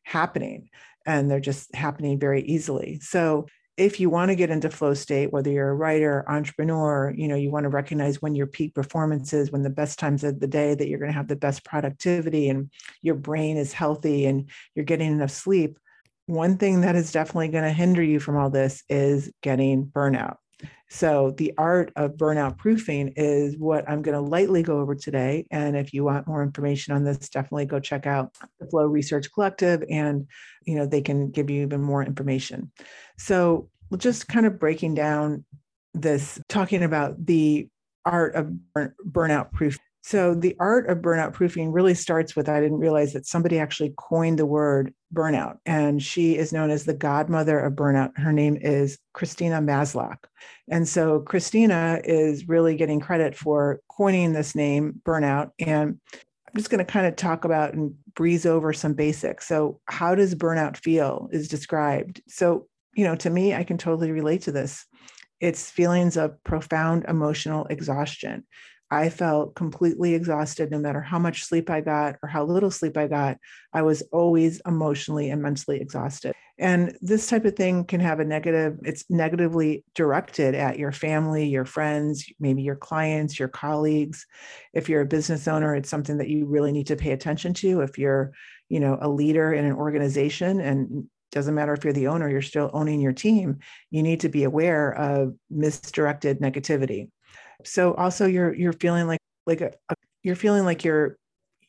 happening 0.05 0.69
and 1.05 1.31
they're 1.31 1.41
just 1.41 1.75
happening 1.75 2.19
very 2.19 2.43
easily. 2.43 3.01
So 3.01 3.47
if 3.77 3.99
you 3.99 4.11
want 4.11 4.31
to 4.31 4.35
get 4.35 4.51
into 4.51 4.71
flow 4.71 4.95
state 4.95 5.33
whether 5.33 5.51
you're 5.51 5.71
a 5.71 5.75
writer 5.75 6.25
entrepreneur 6.29 7.13
you 7.17 7.27
know 7.27 7.35
you 7.35 7.51
want 7.51 7.65
to 7.65 7.71
recognize 7.71 8.21
when 8.21 8.35
your 8.35 8.47
peak 8.47 8.75
performance 8.75 9.33
is 9.33 9.51
when 9.51 9.63
the 9.63 9.71
best 9.71 9.99
times 9.99 10.25
of 10.25 10.41
the 10.41 10.47
day 10.47 10.75
that 10.75 10.89
you're 10.89 10.99
going 10.99 11.11
to 11.11 11.17
have 11.17 11.29
the 11.29 11.37
best 11.37 11.65
productivity 11.65 12.51
and 12.51 12.71
your 13.01 13.15
brain 13.15 13.57
is 13.57 13.73
healthy 13.73 14.27
and 14.27 14.51
you're 14.75 14.85
getting 14.85 15.11
enough 15.11 15.31
sleep 15.31 15.79
one 16.33 16.57
thing 16.57 16.81
that 16.81 16.97
is 16.97 17.13
definitely 17.13 17.49
going 17.49 17.65
to 17.65 17.71
hinder 17.71 18.03
you 18.03 18.19
from 18.19 18.37
all 18.37 18.49
this 18.49 18.83
is 18.89 19.31
getting 19.43 19.85
burnout. 19.87 20.37
So, 20.89 21.33
the 21.37 21.53
art 21.59 21.93
of 21.97 22.13
burnout 22.13 22.59
proofing 22.59 23.15
is 23.17 23.57
what 23.59 23.89
I'm 23.89 24.03
going 24.03 24.15
to 24.15 24.21
lightly 24.21 24.63
go 24.63 24.79
over 24.81 24.95
today. 24.95 25.47
And 25.51 25.77
if 25.77 25.93
you 25.93 26.05
want 26.05 26.27
more 26.29 26.43
information 26.43 26.95
on 26.95 27.05
this, 27.05 27.29
definitely 27.29 27.67
go 27.67 27.81
check 27.81 28.07
out 28.07 28.35
the 28.61 28.67
Flow 28.67 28.85
Research 28.85 29.33
Collective 29.33 29.83
and 29.91 30.27
you 30.65 30.77
know 30.77 30.87
they 30.87 31.01
can 31.01 31.31
give 31.31 31.51
you 31.51 31.63
even 31.63 31.83
more 31.83 32.03
information. 32.03 32.71
So, 33.19 33.69
just 33.97 34.29
kind 34.29 34.47
of 34.47 34.59
breaking 34.59 34.95
down 34.95 35.45
this 35.95 36.41
talking 36.49 36.83
about 36.83 37.27
the 37.27 37.69
art 38.05 38.35
of 38.35 38.53
burnout 38.77 39.53
proof 39.53 39.79
so 40.03 40.35
the 40.35 40.57
art 40.59 40.91
of 40.91 40.99
burnout 40.99 41.33
proofing 41.33 41.71
really 41.71 41.95
starts 41.95 42.35
with 42.35 42.49
I 42.49 42.61
didn't 42.61 42.79
realize 42.79 43.13
that 43.13 43.27
somebody 43.27 43.61
actually 43.61 43.95
coined 43.97 44.39
the 44.39 44.47
word 44.47 44.93
burnout, 45.15 45.59
and 45.65 46.03
she 46.03 46.37
is 46.37 46.53
known 46.53 46.71
as 46.71 46.85
the 46.85 46.95
godmother 46.95 47.59
of 47.61 47.75
burnout. 47.75 48.19
Her 48.19 48.33
name 48.33 48.59
is 48.61 48.99
Christina 49.13 49.61
Maslach. 49.61 50.19
And 50.69 50.89
so 50.89 51.21
Christina 51.21 52.01
is 52.05 52.49
really 52.49 52.75
getting 52.77 52.99
credit 52.99 53.37
for 53.37 53.81
coining 53.89 54.33
this 54.33 54.57
name, 54.57 55.01
burnout. 55.05 55.51
And 55.61 56.01
I'm 56.13 56.59
just 56.59 56.71
going 56.71 56.85
to 56.85 56.93
kind 56.93 57.07
of 57.07 57.15
talk 57.15 57.45
about 57.45 57.73
and 57.75 57.95
breeze 58.15 58.45
over 58.45 58.73
some 58.73 58.95
basics. 58.95 59.47
So, 59.47 59.81
how 59.87 60.15
does 60.15 60.35
burnout 60.35 60.77
feel 60.77 61.29
is 61.33 61.49
described. 61.49 62.21
So, 62.29 62.67
you 62.95 63.05
know, 63.05 63.15
to 63.17 63.31
me, 63.31 63.55
I 63.55 63.65
can 63.65 63.79
totally 63.79 64.11
relate 64.11 64.43
to 64.43 64.53
this. 64.53 64.85
It's 65.41 65.71
feelings 65.71 66.17
of 66.17 66.43
profound 66.45 67.05
emotional 67.09 67.67
exhaustion. 67.67 68.45
I 68.93 69.09
felt 69.09 69.55
completely 69.55 70.13
exhausted 70.13 70.71
no 70.71 70.79
matter 70.79 71.01
how 71.01 71.19
much 71.19 71.45
sleep 71.45 71.71
I 71.71 71.81
got 71.81 72.17
or 72.23 72.29
how 72.29 72.45
little 72.45 72.71
sleep 72.71 72.99
I 72.99 73.07
got. 73.09 73.39
I 73.73 73.81
was 73.81 74.03
always 74.13 74.61
emotionally 74.67 75.31
and 75.31 75.41
mentally 75.41 75.81
exhausted. 75.81 76.35
And 76.59 76.95
this 77.01 77.27
type 77.27 77.47
of 77.47 77.57
thing 77.57 77.87
can 77.87 78.01
have 78.01 78.21
a 78.21 78.25
negative, 78.27 78.81
it's 78.85 79.09
negatively 79.09 79.83
directed 79.95 80.55
at 80.55 80.79
your 80.79 80.93
family, 80.93 81.47
your 81.49 81.65
friends, 81.65 82.31
maybe 82.39 82.61
your 82.61 82.77
clients, 82.77 83.39
your 83.39 83.49
colleagues. 83.49 84.27
If 84.75 84.91
you're 84.91 85.01
a 85.01 85.07
business 85.07 85.49
owner, 85.49 85.75
it's 85.75 85.89
something 85.89 86.19
that 86.19 86.29
you 86.29 86.45
really 86.45 86.71
need 86.71 86.89
to 86.89 86.97
pay 86.97 87.13
attention 87.13 87.55
to. 87.55 87.81
If 87.81 87.97
you're, 87.97 88.33
you 88.69 88.79
know, 88.79 88.99
a 89.01 89.09
leader 89.09 89.55
in 89.55 89.65
an 89.65 89.73
organization 89.73 90.61
and 90.61 91.09
doesn't 91.31 91.55
matter 91.55 91.73
if 91.73 91.83
you're 91.83 91.95
the 91.95 92.09
owner, 92.09 92.29
you're 92.29 92.43
still 92.43 92.71
owning 92.75 93.01
your 93.01 93.15
team, 93.15 93.61
you 93.91 94.03
need 94.03 94.21
to 94.21 94.29
be 94.29 94.45
aware 94.45 94.93
of 94.93 95.35
misdirected 95.49 96.41
negativity 96.41 97.09
so 97.65 97.95
also 97.95 98.27
you're 98.27 98.55
you're 98.55 98.73
feeling 98.73 99.07
like 99.07 99.21
like 99.47 99.61
a, 99.61 99.73
a, 99.89 99.95
you're 100.23 100.37
feeling 100.37 100.65
like 100.65 100.85
your 100.85 101.17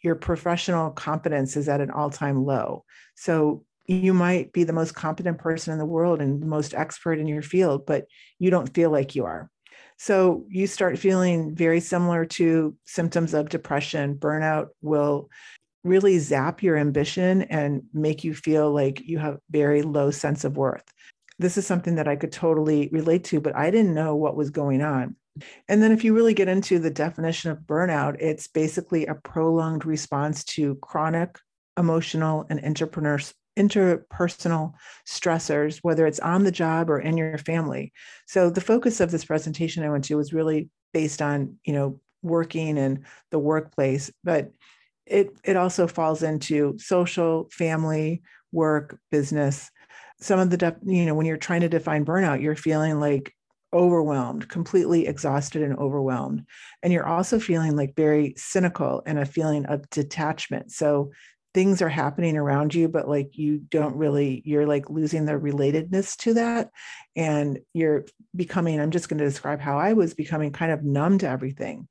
your 0.02 0.16
professional 0.16 0.92
competence 0.92 1.56
is 1.56 1.70
at 1.70 1.82
an 1.82 1.90
all-time 1.90 2.44
low. 2.46 2.84
So 3.16 3.64
you 3.88 4.14
might 4.14 4.52
be 4.54 4.64
the 4.64 4.74
most 4.74 4.94
competent 4.96 5.38
person 5.38 5.72
in 5.74 5.80
the 5.80 5.86
world 5.86 6.22
and 6.22 6.42
the 6.42 6.48
most 6.48 6.74
expert 6.74 7.20
in 7.20 7.28
your 7.28 7.42
field 7.42 7.86
but 7.86 8.06
you 8.40 8.50
don't 8.50 8.74
feel 8.74 8.90
like 8.90 9.16
you 9.16 9.26
are. 9.26 9.50
So 9.98 10.46
you 10.50 10.68
start 10.68 11.00
feeling 11.00 11.56
very 11.56 11.80
similar 11.80 12.26
to 12.26 12.76
symptoms 12.86 13.34
of 13.34 13.50
depression. 13.50 14.16
Burnout 14.16 14.68
will 14.82 15.30
really 15.84 16.18
zap 16.20 16.64
your 16.64 16.78
ambition 16.78 17.44
and 17.44 17.84
make 17.94 18.24
you 18.24 18.34
feel 18.34 18.72
like 18.72 19.02
you 19.02 19.20
have 19.20 19.40
very 19.50 19.82
low 19.82 20.12
sense 20.12 20.44
of 20.44 20.58
worth. 20.58 20.84
This 21.40 21.58
is 21.58 21.68
something 21.68 21.96
that 21.96 22.08
i 22.08 22.16
could 22.16 22.32
totally 22.32 22.90
relate 22.92 23.24
to 23.26 23.42
but 23.42 23.56
i 23.56 23.70
didn't 23.72 23.94
know 23.94 24.16
what 24.16 24.36
was 24.36 24.50
going 24.50 24.82
on 24.82 25.16
and 25.68 25.82
then, 25.82 25.92
if 25.92 26.04
you 26.04 26.14
really 26.14 26.34
get 26.34 26.48
into 26.48 26.80
the 26.80 26.92
definition 26.92 27.52
of 27.52 27.60
burnout, 27.60 28.18
it's 28.20 28.48
basically 28.48 29.06
a 29.06 29.16
prolonged 29.16 29.86
response 29.86 30.44
to 30.46 30.76
chronic 30.76 31.38
emotional 31.78 32.46
and 32.50 32.62
interpersonal 32.62 33.34
stressors, 35.08 35.80
whether 35.82 36.06
it's 36.06 36.20
on 36.20 36.44
the 36.44 36.52
job 36.52 36.90
or 36.90 37.00
in 37.00 37.18
your 37.18 37.38
family. 37.40 37.92
So, 38.28 38.50
the 38.50 38.62
focus 38.62 39.00
of 39.00 39.12
this 39.12 39.26
presentation 39.26 39.84
I 39.84 39.90
went 39.90 40.06
to 40.06 40.16
was 40.16 40.34
really 40.34 40.70
based 40.94 41.22
on, 41.22 41.58
you 41.66 41.74
know, 41.74 42.00
working 42.22 42.78
and 42.78 43.06
the 43.32 43.40
workplace, 43.40 44.12
but 44.24 44.52
it 45.06 45.36
it 45.44 45.58
also 45.58 45.88
falls 45.88 46.24
into 46.24 46.78
social, 46.78 47.50
family, 47.52 48.22
work, 48.52 49.00
business. 49.12 49.70
Some 50.22 50.40
of 50.40 50.50
the, 50.50 50.58
de- 50.58 50.78
you 50.86 51.06
know, 51.06 51.16
when 51.16 51.26
you're 51.26 51.38
trying 51.38 51.62
to 51.62 51.70
define 51.70 52.06
burnout, 52.06 52.42
you're 52.42 52.56
feeling 52.56 53.00
like 53.00 53.34
overwhelmed, 53.74 54.48
completely 54.48 55.08
exhausted 55.08 55.62
and 55.62 55.78
overwhelmed. 55.78 56.46
And 56.82 56.94
you're 56.94 57.08
also 57.08 57.40
feeling 57.40 57.76
like 57.76 57.96
very 57.96 58.34
cynical 58.38 59.02
and 59.06 59.20
a 59.20 59.26
feeling 59.26 59.66
of 59.66 59.90
detachment. 59.90 60.72
So 60.72 61.12
things 61.54 61.82
are 61.82 61.90
happening 61.90 62.38
around 62.38 62.74
you, 62.74 62.88
but 62.88 63.08
like 63.08 63.38
you 63.38 63.58
don't 63.58 63.96
really, 63.96 64.42
you're 64.46 64.66
like 64.66 64.90
losing 64.90 65.26
the 65.26 65.34
relatedness 65.34 66.16
to 66.18 66.34
that. 66.36 66.70
And 67.16 67.60
you're 67.74 68.06
becoming, 68.36 68.80
I'm 68.80 68.92
just 68.92 69.10
going 69.10 69.20
to 69.20 69.26
describe 69.26 69.60
how 69.60 69.78
I 69.78 69.94
was 69.94 70.14
becoming 70.14 70.52
kind 70.52 70.72
of 70.72 70.84
numb 70.84 71.20
to 71.20 71.30
everything. 71.30 71.88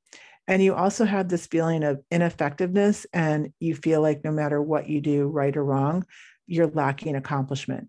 And 0.47 0.61
you 0.61 0.75
also 0.75 1.05
have 1.05 1.29
this 1.29 1.47
feeling 1.47 1.85
of 1.85 2.01
ineffectiveness, 2.11 3.05
and 3.13 3.53
you 3.61 3.75
feel 3.75 4.01
like 4.01 4.25
no 4.25 4.31
matter 4.31 4.61
what 4.61 4.89
you 4.89 4.99
do, 4.99 5.27
right 5.27 5.55
or 5.55 5.63
wrong, 5.63 6.05
you're 6.47 6.67
lacking 6.67 7.15
accomplishment. 7.15 7.87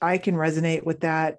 I 0.00 0.18
can 0.18 0.34
resonate 0.34 0.82
with 0.84 1.00
that 1.00 1.38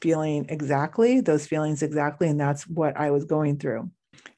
feeling 0.00 0.46
exactly, 0.48 1.20
those 1.20 1.46
feelings 1.46 1.82
exactly. 1.82 2.28
And 2.28 2.40
that's 2.40 2.66
what 2.66 2.96
I 2.96 3.10
was 3.10 3.24
going 3.24 3.58
through. 3.58 3.90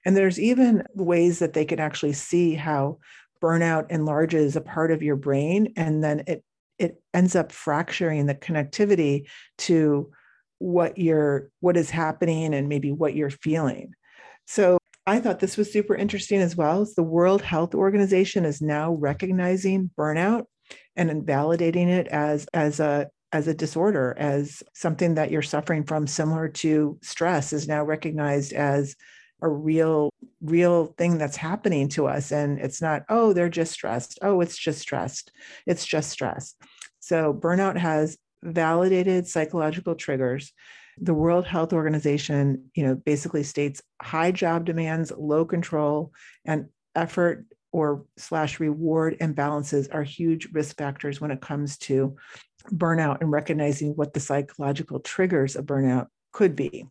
And 0.04 0.16
there's 0.16 0.40
even 0.40 0.84
ways 0.94 1.38
that 1.40 1.52
they 1.52 1.64
can 1.64 1.80
actually 1.80 2.12
see 2.14 2.54
how 2.54 2.98
burnout 3.42 3.90
enlarges 3.90 4.56
a 4.56 4.60
part 4.60 4.92
of 4.92 5.02
your 5.02 5.16
brain 5.16 5.72
and 5.76 6.02
then 6.02 6.22
it 6.28 6.44
it 6.78 7.02
ends 7.12 7.36
up 7.36 7.52
fracturing 7.52 8.26
the 8.26 8.34
connectivity 8.34 9.26
to 9.58 10.10
what 10.58 10.96
you're 10.96 11.50
what 11.60 11.76
is 11.76 11.90
happening 11.90 12.54
and 12.54 12.68
maybe 12.68 12.92
what 12.92 13.14
you're 13.14 13.30
feeling. 13.30 13.92
So 14.46 14.78
I 15.06 15.18
thought 15.18 15.40
this 15.40 15.56
was 15.56 15.72
super 15.72 15.96
interesting 15.96 16.40
as 16.40 16.56
well. 16.56 16.86
The 16.96 17.02
World 17.02 17.42
Health 17.42 17.74
Organization 17.74 18.44
is 18.44 18.62
now 18.62 18.92
recognizing 18.92 19.90
burnout 19.98 20.44
and 20.94 21.10
invalidating 21.10 21.88
it 21.88 22.06
as 22.08 22.46
as 22.54 22.78
a 22.78 23.08
as 23.32 23.48
a 23.48 23.54
disorder, 23.54 24.14
as 24.18 24.62
something 24.74 25.14
that 25.14 25.30
you're 25.30 25.42
suffering 25.42 25.84
from, 25.84 26.06
similar 26.06 26.48
to 26.48 26.98
stress, 27.02 27.52
is 27.52 27.66
now 27.66 27.82
recognized 27.82 28.52
as 28.52 28.94
a 29.40 29.48
real, 29.48 30.10
real 30.40 30.86
thing 30.98 31.18
that's 31.18 31.36
happening 31.36 31.88
to 31.88 32.06
us. 32.06 32.30
And 32.30 32.58
it's 32.58 32.80
not, 32.80 33.02
oh, 33.08 33.32
they're 33.32 33.48
just 33.48 33.72
stressed. 33.72 34.18
Oh, 34.22 34.40
it's 34.40 34.56
just 34.56 34.80
stressed. 34.80 35.32
It's 35.66 35.84
just 35.84 36.10
stress. 36.10 36.54
So 37.00 37.34
burnout 37.34 37.76
has 37.76 38.18
validated 38.42 39.26
psychological 39.26 39.94
triggers. 39.94 40.52
The 40.98 41.14
World 41.14 41.46
Health 41.46 41.72
Organization, 41.72 42.70
you 42.74 42.84
know, 42.84 42.94
basically 42.94 43.42
states 43.42 43.80
high 44.00 44.30
job 44.30 44.66
demands, 44.66 45.10
low 45.16 45.44
control, 45.44 46.12
and 46.44 46.66
effort 46.94 47.46
or 47.72 48.04
slash 48.16 48.60
reward 48.60 49.16
imbalances 49.20 49.88
are 49.92 50.02
huge 50.02 50.48
risk 50.52 50.76
factors 50.76 51.20
when 51.20 51.30
it 51.30 51.40
comes 51.40 51.78
to 51.78 52.16
burnout 52.70 53.20
and 53.20 53.30
recognizing 53.30 53.96
what 53.96 54.12
the 54.12 54.20
psychological 54.20 55.00
triggers 55.00 55.56
of 55.56 55.64
burnout 55.66 56.06
could 56.32 56.54
be. 56.54 56.86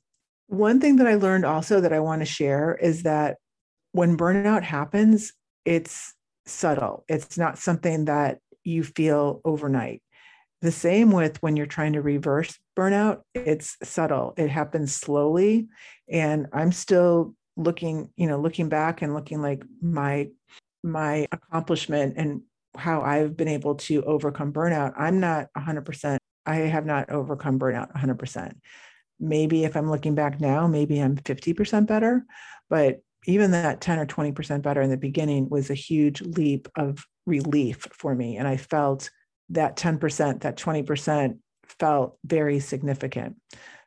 One 0.48 0.82
thing 0.82 0.98
that 0.98 1.08
I 1.08 1.16
learned 1.16 1.46
also 1.46 1.80
that 1.82 1.94
I 1.94 2.00
want 2.00 2.22
to 2.22 2.26
share 2.26 2.76
is 2.76 3.04
that 3.04 3.38
when 3.94 4.18
burnout 4.18 4.64
happens, 4.64 5.34
it's 5.64 6.14
subtle. 6.46 7.06
It's 7.08 7.38
not 7.38 7.58
something 7.58 8.06
that 8.06 8.40
you 8.64 8.84
feel 8.84 9.42
overnight. 9.46 10.02
The 10.62 10.72
same 10.72 11.12
with 11.12 11.42
when 11.42 11.56
you're 11.56 11.66
trying 11.66 11.94
to 11.94 12.02
reverse 12.02 12.58
burnout, 12.78 13.22
it's 13.34 13.78
subtle. 13.84 14.34
It 14.38 14.50
happens 14.50 14.94
slowly. 14.94 15.70
And 16.10 16.48
I'm 16.54 16.72
still 16.72 17.34
looking, 17.58 18.10
you 18.16 18.28
know, 18.28 18.40
looking 18.40 18.70
back 18.70 19.02
and 19.02 19.14
looking 19.14 19.42
like 19.42 19.64
my 19.82 20.30
my 20.84 21.28
accomplishment 21.32 22.16
and 22.18 22.42
how 22.76 23.02
I've 23.02 23.36
been 23.36 23.48
able 23.48 23.76
to 23.76 24.04
overcome 24.04 24.54
burnout, 24.54 24.94
I'm 24.98 25.20
not 25.20 25.48
100%, 25.58 26.18
I 26.46 26.56
have 26.56 26.86
not 26.86 27.10
overcome 27.10 27.60
burnout 27.60 27.94
100%. 27.94 28.54
Maybe 29.20 29.66
if 29.66 29.76
I'm 29.76 29.90
looking 29.90 30.16
back 30.16 30.40
now, 30.40 30.68
maybe 30.68 31.00
I'm 31.00 31.18
50% 31.18 31.86
better, 31.86 32.26
but 32.70 33.02
even 33.26 33.52
that 33.52 33.82
10 33.82 34.00
or 34.00 34.06
20% 34.06 34.62
better 34.62 34.82
in 34.82 34.90
the 34.90 34.98
beginning 34.98 35.50
was 35.50 35.70
a 35.70 35.76
huge 35.76 36.22
leap 36.22 36.68
of 36.76 37.06
relief 37.26 37.88
for 37.94 38.16
me. 38.16 38.38
And 38.38 38.48
I 38.48 38.58
felt 38.58 39.10
that 39.50 39.76
10%, 39.76 40.42
that 40.42 40.58
20% 40.58 41.38
felt 41.80 42.18
very 42.26 42.60
significant. 42.60 43.36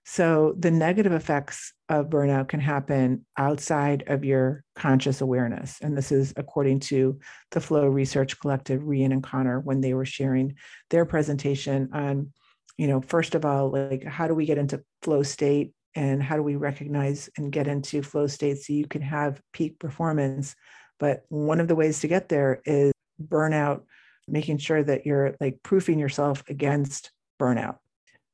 So 0.04 0.54
the 0.58 0.70
negative 0.70 1.12
effects 1.12 1.72
of 1.88 2.10
burnout 2.10 2.48
can 2.48 2.60
happen 2.60 3.24
outside 3.38 4.04
of 4.06 4.22
your 4.24 4.62
conscious 4.76 5.22
awareness. 5.22 5.78
And 5.80 5.96
this 5.96 6.12
is 6.12 6.34
according 6.36 6.80
to 6.80 7.18
the 7.52 7.60
Flow 7.60 7.86
Research 7.86 8.38
Collective, 8.38 8.82
Rian 8.82 9.12
and 9.12 9.22
Connor, 9.22 9.60
when 9.60 9.80
they 9.80 9.94
were 9.94 10.04
sharing 10.04 10.56
their 10.90 11.06
presentation 11.06 11.88
on, 11.94 12.32
you 12.76 12.86
know, 12.86 13.00
first 13.00 13.34
of 13.34 13.46
all, 13.46 13.70
like 13.70 14.04
how 14.04 14.28
do 14.28 14.34
we 14.34 14.44
get 14.44 14.58
into 14.58 14.82
flow 15.00 15.22
state 15.22 15.72
and 15.94 16.22
how 16.22 16.36
do 16.36 16.42
we 16.42 16.56
recognize 16.56 17.30
and 17.38 17.52
get 17.52 17.66
into 17.66 18.02
flow 18.02 18.26
state 18.26 18.58
so 18.58 18.74
you 18.74 18.86
can 18.86 19.00
have 19.00 19.40
peak 19.52 19.78
performance. 19.78 20.54
But 20.98 21.22
one 21.28 21.60
of 21.60 21.68
the 21.68 21.76
ways 21.76 22.00
to 22.00 22.08
get 22.08 22.28
there 22.28 22.60
is 22.66 22.92
burnout, 23.22 23.82
making 24.28 24.58
sure 24.58 24.82
that 24.82 25.06
you're 25.06 25.34
like 25.40 25.60
proofing 25.62 25.98
yourself 25.98 26.42
against 26.48 27.10
burnout. 27.40 27.76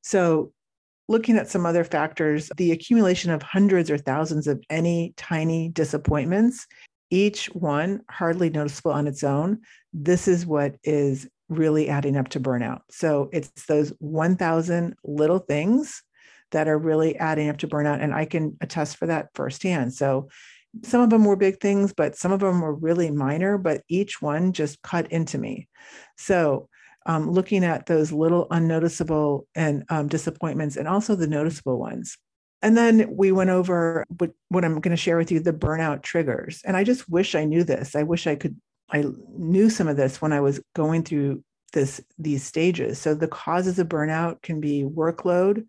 So 0.02 0.52
looking 1.10 1.36
at 1.36 1.50
some 1.50 1.66
other 1.66 1.82
factors, 1.82 2.52
the 2.56 2.70
accumulation 2.70 3.32
of 3.32 3.42
hundreds 3.42 3.90
or 3.90 3.98
thousands 3.98 4.46
of 4.46 4.62
any 4.70 5.12
tiny 5.16 5.68
disappointments, 5.70 6.68
each 7.10 7.46
one 7.46 8.00
hardly 8.08 8.48
noticeable 8.48 8.92
on 8.92 9.08
its 9.08 9.24
own, 9.24 9.58
this 9.92 10.28
is 10.28 10.46
what 10.46 10.76
is 10.84 11.28
really 11.48 11.88
adding 11.88 12.16
up 12.16 12.28
to 12.28 12.38
burnout. 12.38 12.82
So 12.92 13.28
it's 13.32 13.66
those 13.66 13.92
1,000 13.98 14.94
little 15.02 15.40
things 15.40 16.00
that 16.52 16.68
are 16.68 16.78
really 16.78 17.16
adding 17.16 17.48
up 17.48 17.58
to 17.58 17.66
burnout. 17.66 18.00
And 18.00 18.14
I 18.14 18.24
can 18.24 18.56
attest 18.60 18.96
for 18.96 19.06
that 19.06 19.30
firsthand. 19.34 19.92
So 19.92 20.28
some 20.84 21.00
of 21.00 21.10
them 21.10 21.24
were 21.24 21.34
big 21.34 21.58
things, 21.58 21.92
but 21.92 22.14
some 22.14 22.30
of 22.30 22.38
them 22.38 22.60
were 22.60 22.74
really 22.74 23.10
minor, 23.10 23.58
but 23.58 23.82
each 23.88 24.22
one 24.22 24.52
just 24.52 24.80
cut 24.82 25.10
into 25.10 25.38
me. 25.38 25.66
So 26.16 26.68
um, 27.06 27.30
looking 27.30 27.64
at 27.64 27.86
those 27.86 28.12
little 28.12 28.46
unnoticeable 28.50 29.46
and 29.54 29.84
um, 29.88 30.08
disappointments 30.08 30.76
and 30.76 30.86
also 30.86 31.14
the 31.14 31.26
noticeable 31.26 31.78
ones. 31.78 32.16
And 32.62 32.76
then 32.76 33.16
we 33.16 33.32
went 33.32 33.50
over 33.50 34.04
what, 34.18 34.32
what 34.48 34.64
I'm 34.64 34.80
going 34.80 34.90
to 34.90 34.96
share 34.96 35.16
with 35.16 35.32
you 35.32 35.40
the 35.40 35.52
burnout 35.52 36.02
triggers. 36.02 36.60
And 36.64 36.76
I 36.76 36.84
just 36.84 37.08
wish 37.08 37.34
I 37.34 37.44
knew 37.44 37.64
this. 37.64 37.96
I 37.96 38.02
wish 38.02 38.26
I 38.26 38.36
could, 38.36 38.56
I 38.90 39.04
knew 39.36 39.70
some 39.70 39.88
of 39.88 39.96
this 39.96 40.20
when 40.20 40.32
I 40.32 40.40
was 40.40 40.60
going 40.74 41.04
through 41.04 41.42
this 41.72 42.00
these 42.18 42.42
stages. 42.42 42.98
So 42.98 43.14
the 43.14 43.28
causes 43.28 43.78
of 43.78 43.88
burnout 43.88 44.42
can 44.42 44.60
be 44.60 44.84
workload, 44.84 45.64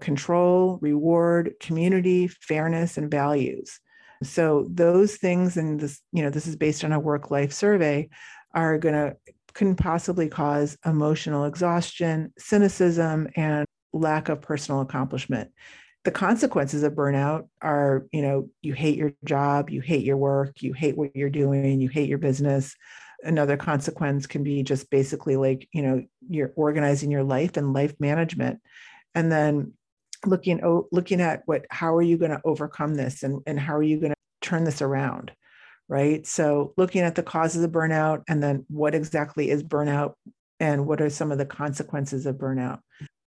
control, 0.00 0.78
reward, 0.80 1.54
community, 1.60 2.28
fairness, 2.28 2.98
and 2.98 3.10
values. 3.10 3.80
So 4.22 4.66
those 4.70 5.16
things, 5.16 5.56
and 5.56 5.80
this, 5.80 6.00
you 6.12 6.22
know, 6.22 6.30
this 6.30 6.46
is 6.46 6.56
based 6.56 6.84
on 6.84 6.92
a 6.92 7.00
work 7.00 7.30
life 7.30 7.52
survey, 7.52 8.08
are 8.54 8.78
going 8.78 8.94
to 8.94 9.16
can 9.54 9.74
possibly 9.74 10.28
cause 10.28 10.76
emotional 10.84 11.44
exhaustion, 11.44 12.32
cynicism, 12.38 13.28
and 13.36 13.66
lack 13.92 14.28
of 14.28 14.42
personal 14.42 14.80
accomplishment. 14.80 15.50
The 16.04 16.10
consequences 16.10 16.82
of 16.82 16.94
burnout 16.94 17.48
are, 17.60 18.06
you 18.12 18.22
know, 18.22 18.48
you 18.62 18.72
hate 18.72 18.96
your 18.96 19.12
job, 19.24 19.70
you 19.70 19.80
hate 19.80 20.04
your 20.04 20.16
work, 20.16 20.62
you 20.62 20.72
hate 20.72 20.96
what 20.96 21.14
you're 21.14 21.30
doing, 21.30 21.80
you 21.80 21.88
hate 21.88 22.08
your 22.08 22.18
business. 22.18 22.74
Another 23.22 23.56
consequence 23.56 24.26
can 24.26 24.44
be 24.44 24.62
just 24.62 24.90
basically 24.90 25.36
like, 25.36 25.68
you 25.72 25.82
know, 25.82 26.04
you're 26.28 26.52
organizing 26.54 27.10
your 27.10 27.24
life 27.24 27.56
and 27.56 27.72
life 27.72 27.94
management. 27.98 28.60
And 29.14 29.30
then 29.30 29.72
looking 30.24 30.60
looking 30.92 31.20
at 31.20 31.42
what 31.46 31.64
how 31.70 31.96
are 31.96 32.02
you 32.02 32.16
going 32.16 32.30
to 32.30 32.40
overcome 32.44 32.94
this 32.94 33.22
and, 33.22 33.40
and 33.46 33.58
how 33.58 33.76
are 33.76 33.82
you 33.82 33.98
going 34.00 34.12
to 34.12 34.16
turn 34.40 34.64
this 34.64 34.82
around 34.82 35.32
right? 35.88 36.26
So 36.26 36.74
looking 36.76 37.02
at 37.02 37.14
the 37.14 37.22
causes 37.22 37.64
of 37.64 37.70
burnout 37.70 38.22
and 38.28 38.42
then 38.42 38.64
what 38.68 38.94
exactly 38.94 39.50
is 39.50 39.62
burnout 39.62 40.14
and 40.60 40.86
what 40.86 41.00
are 41.00 41.10
some 41.10 41.32
of 41.32 41.38
the 41.38 41.46
consequences 41.46 42.26
of 42.26 42.36
burnout. 42.36 42.80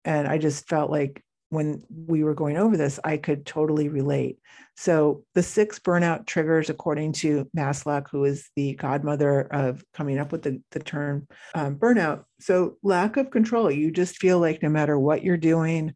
And 0.06 0.28
I 0.28 0.38
just 0.38 0.68
felt 0.68 0.92
like 0.92 1.24
when 1.50 1.84
we 2.08 2.24
were 2.24 2.34
going 2.34 2.58
over 2.58 2.78
this, 2.78 2.98
I 3.04 3.18
could 3.18 3.46
totally 3.46 3.90
relate. 3.90 4.40
So, 4.78 5.26
the 5.36 5.44
six 5.44 5.80
burnout 5.80 6.26
triggers, 6.26 6.70
according 6.70 7.12
to 7.14 7.46
Maslach, 7.56 8.08
who 8.10 8.24
is 8.24 8.50
the 8.56 8.74
godmother 8.76 9.42
of 9.42 9.84
coming 9.94 10.18
up 10.18 10.32
with 10.32 10.44
the, 10.44 10.62
the 10.72 10.80
term 10.80 11.28
um, 11.54 11.76
burnout. 11.76 12.24
So, 12.40 12.78
lack 12.84 13.18
of 13.18 13.32
control. 13.32 13.70
You 13.70 13.92
just 13.92 14.16
feel 14.16 14.40
like 14.40 14.64
no 14.64 14.70
matter 14.70 14.98
what 14.98 15.24
you're 15.24 15.36
doing, 15.36 15.94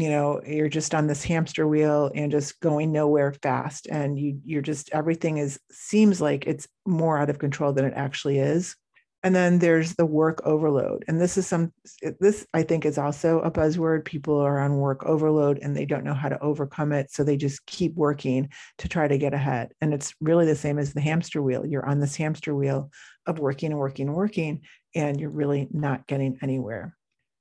you 0.00 0.08
know 0.10 0.40
you're 0.46 0.68
just 0.68 0.94
on 0.94 1.06
this 1.06 1.24
hamster 1.24 1.66
wheel 1.66 2.10
and 2.14 2.30
just 2.32 2.60
going 2.60 2.92
nowhere 2.92 3.32
fast 3.42 3.86
and 3.88 4.18
you 4.18 4.40
you're 4.44 4.62
just 4.62 4.90
everything 4.92 5.38
is 5.38 5.58
seems 5.70 6.20
like 6.20 6.46
it's 6.46 6.66
more 6.86 7.18
out 7.18 7.30
of 7.30 7.38
control 7.38 7.72
than 7.72 7.84
it 7.84 7.94
actually 7.96 8.38
is. 8.38 8.76
And 9.22 9.34
then 9.34 9.58
there's 9.58 9.96
the 9.96 10.06
work 10.06 10.40
overload 10.46 11.04
and 11.06 11.20
this 11.20 11.36
is 11.36 11.46
some 11.46 11.72
this 12.20 12.46
i 12.54 12.62
think 12.62 12.86
is 12.86 12.96
also 12.96 13.40
a 13.40 13.50
buzzword. 13.50 14.04
People 14.06 14.38
are 14.38 14.58
on 14.58 14.78
work 14.78 15.04
overload 15.04 15.58
and 15.58 15.76
they 15.76 15.84
don't 15.84 16.04
know 16.04 16.14
how 16.14 16.30
to 16.30 16.40
overcome 16.40 16.92
it 16.92 17.10
so 17.10 17.22
they 17.22 17.36
just 17.36 17.66
keep 17.66 17.94
working 17.96 18.48
to 18.78 18.88
try 18.88 19.06
to 19.08 19.18
get 19.18 19.34
ahead. 19.34 19.72
And 19.82 19.92
it's 19.92 20.14
really 20.20 20.46
the 20.46 20.56
same 20.56 20.78
as 20.78 20.94
the 20.94 21.02
hamster 21.02 21.42
wheel. 21.42 21.66
You're 21.66 21.86
on 21.86 22.00
this 22.00 22.16
hamster 22.16 22.54
wheel 22.54 22.90
of 23.26 23.38
working 23.38 23.72
and 23.72 23.80
working 23.80 24.08
and 24.08 24.16
working 24.16 24.62
and 24.94 25.20
you're 25.20 25.30
really 25.30 25.68
not 25.70 26.06
getting 26.06 26.38
anywhere 26.42 26.96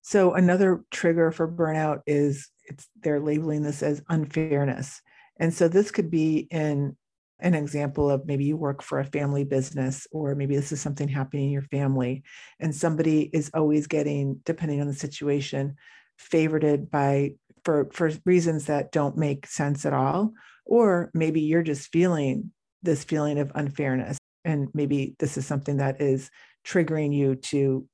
so 0.09 0.33
another 0.33 0.83
trigger 0.89 1.31
for 1.31 1.47
burnout 1.47 1.99
is 2.07 2.49
it's 2.65 2.87
they're 3.03 3.19
labeling 3.19 3.61
this 3.61 3.83
as 3.83 4.01
unfairness. 4.09 5.03
And 5.39 5.53
so 5.53 5.67
this 5.67 5.91
could 5.91 6.09
be 6.09 6.47
in 6.49 6.97
an 7.39 7.53
example 7.53 8.09
of 8.09 8.25
maybe 8.25 8.43
you 8.43 8.57
work 8.57 8.81
for 8.81 8.99
a 8.99 9.05
family 9.05 9.43
business 9.43 10.07
or 10.11 10.33
maybe 10.33 10.55
this 10.55 10.71
is 10.71 10.81
something 10.81 11.07
happening 11.07 11.45
in 11.45 11.51
your 11.51 11.61
family 11.61 12.23
and 12.59 12.73
somebody 12.73 13.29
is 13.31 13.51
always 13.53 13.85
getting 13.85 14.41
depending 14.45 14.81
on 14.81 14.87
the 14.87 14.95
situation 14.95 15.75
favorited 16.19 16.89
by 16.89 17.35
for 17.63 17.87
for 17.93 18.11
reasons 18.25 18.65
that 18.65 18.91
don't 18.91 19.15
make 19.15 19.45
sense 19.45 19.85
at 19.85 19.93
all 19.93 20.33
or 20.65 21.11
maybe 21.13 21.41
you're 21.41 21.61
just 21.61 21.91
feeling 21.91 22.51
this 22.81 23.03
feeling 23.03 23.37
of 23.37 23.51
unfairness 23.53 24.17
and 24.43 24.69
maybe 24.73 25.15
this 25.19 25.37
is 25.37 25.45
something 25.45 25.77
that 25.77 26.01
is 26.01 26.31
triggering 26.65 27.13
you 27.13 27.35
to 27.35 27.87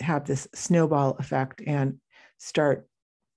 have 0.00 0.26
this 0.26 0.48
snowball 0.54 1.16
effect 1.18 1.62
and 1.66 1.98
start 2.38 2.86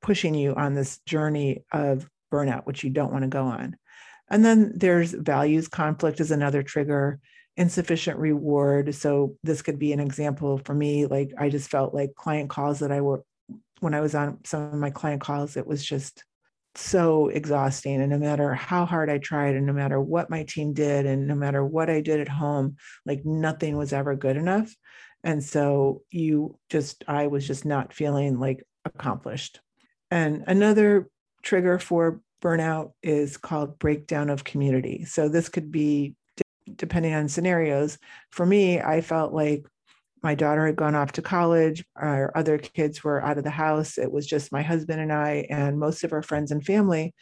pushing 0.02 0.36
you 0.36 0.54
on 0.56 0.74
this 0.74 1.00
journey 1.06 1.64
of 1.72 2.10
burnout, 2.32 2.66
which 2.66 2.84
you 2.84 2.90
don't 2.90 3.12
want 3.12 3.24
to 3.24 3.30
go 3.30 3.46
on. 3.46 3.78
And 4.30 4.44
then 4.44 4.74
there's 4.76 5.12
values 5.12 5.68
conflict 5.68 6.20
is 6.20 6.32
another 6.32 6.64
trigger, 6.64 7.20
insufficient 7.58 8.18
reward. 8.18 8.96
So 8.96 9.38
this 9.44 9.62
could 9.62 9.80
be 9.80 9.94
an 9.94 10.00
example 10.00 10.60
for 10.66 10.74
me. 10.74 11.06
Like 11.06 11.32
I 11.38 11.50
just 11.50 11.70
felt 11.70 11.94
like 11.94 12.16
client 12.16 12.50
calls 12.50 12.80
that 12.80 12.92
I 12.92 13.02
were 13.02 13.24
when 13.80 13.94
I 13.94 14.02
was 14.02 14.16
on 14.16 14.40
some 14.46 14.64
of 14.64 14.74
my 14.74 14.90
client 14.90 15.22
calls, 15.22 15.58
it 15.58 15.68
was 15.68 15.84
just 15.84 16.24
so 16.76 17.28
exhausting. 17.28 18.02
And 18.02 18.10
no 18.10 18.18
matter 18.18 18.54
how 18.54 18.86
hard 18.86 19.10
I 19.10 19.18
tried, 19.18 19.56
and 19.56 19.66
no 19.66 19.74
matter 19.74 20.00
what 20.00 20.30
my 20.30 20.44
team 20.44 20.74
did, 20.74 21.06
and 21.06 21.28
no 21.28 21.36
matter 21.36 21.64
what 21.64 21.90
I 21.90 22.02
did 22.02 22.20
at 22.20 22.28
home, 22.28 22.78
like 23.06 23.26
nothing 23.26 23.78
was 23.78 23.94
ever 23.94 24.16
good 24.16 24.38
enough. 24.38 24.74
And 25.26 25.44
so 25.44 26.04
you 26.12 26.58
just, 26.70 27.04
I 27.08 27.28
was 27.28 27.46
just 27.46 27.66
not 27.66 27.92
feeling 27.92 28.40
like 28.40 28.64
accomplished. 28.86 29.60
And 30.12 30.44
another 30.48 31.10
trigger 31.42 31.80
for 31.80 32.22
burnout 32.42 32.92
is 33.02 33.36
called 33.36 33.80
breakdown 33.80 34.30
of 34.30 34.44
community. 34.44 35.04
So 35.04 35.28
this 35.28 35.50
could 35.50 35.72
be 35.72 36.16
depending 36.76 37.14
on 37.14 37.28
scenarios. 37.28 37.98
For 38.32 38.46
me, 38.46 38.80
I 38.80 39.02
felt 39.02 39.34
like 39.34 39.66
my 40.22 40.36
daughter 40.36 40.66
had 40.66 40.76
gone 40.76 40.96
off 40.96 41.12
to 41.14 41.22
college, 41.22 41.86
our 41.96 42.32
other 42.36 42.58
kids 42.58 43.04
were 43.04 43.24
out 43.24 43.38
of 43.38 43.44
the 43.44 43.52
house. 43.52 43.98
It 43.98 44.12
was 44.12 44.26
just 44.26 44.52
my 44.52 44.64
husband 44.64 45.00
and 45.00 45.14
I, 45.14 45.46
and 45.50 45.80
most 45.80 46.04
of 46.04 46.14
our 46.14 46.24
friends 46.24 46.52
and 46.52 46.66
family 46.66 47.14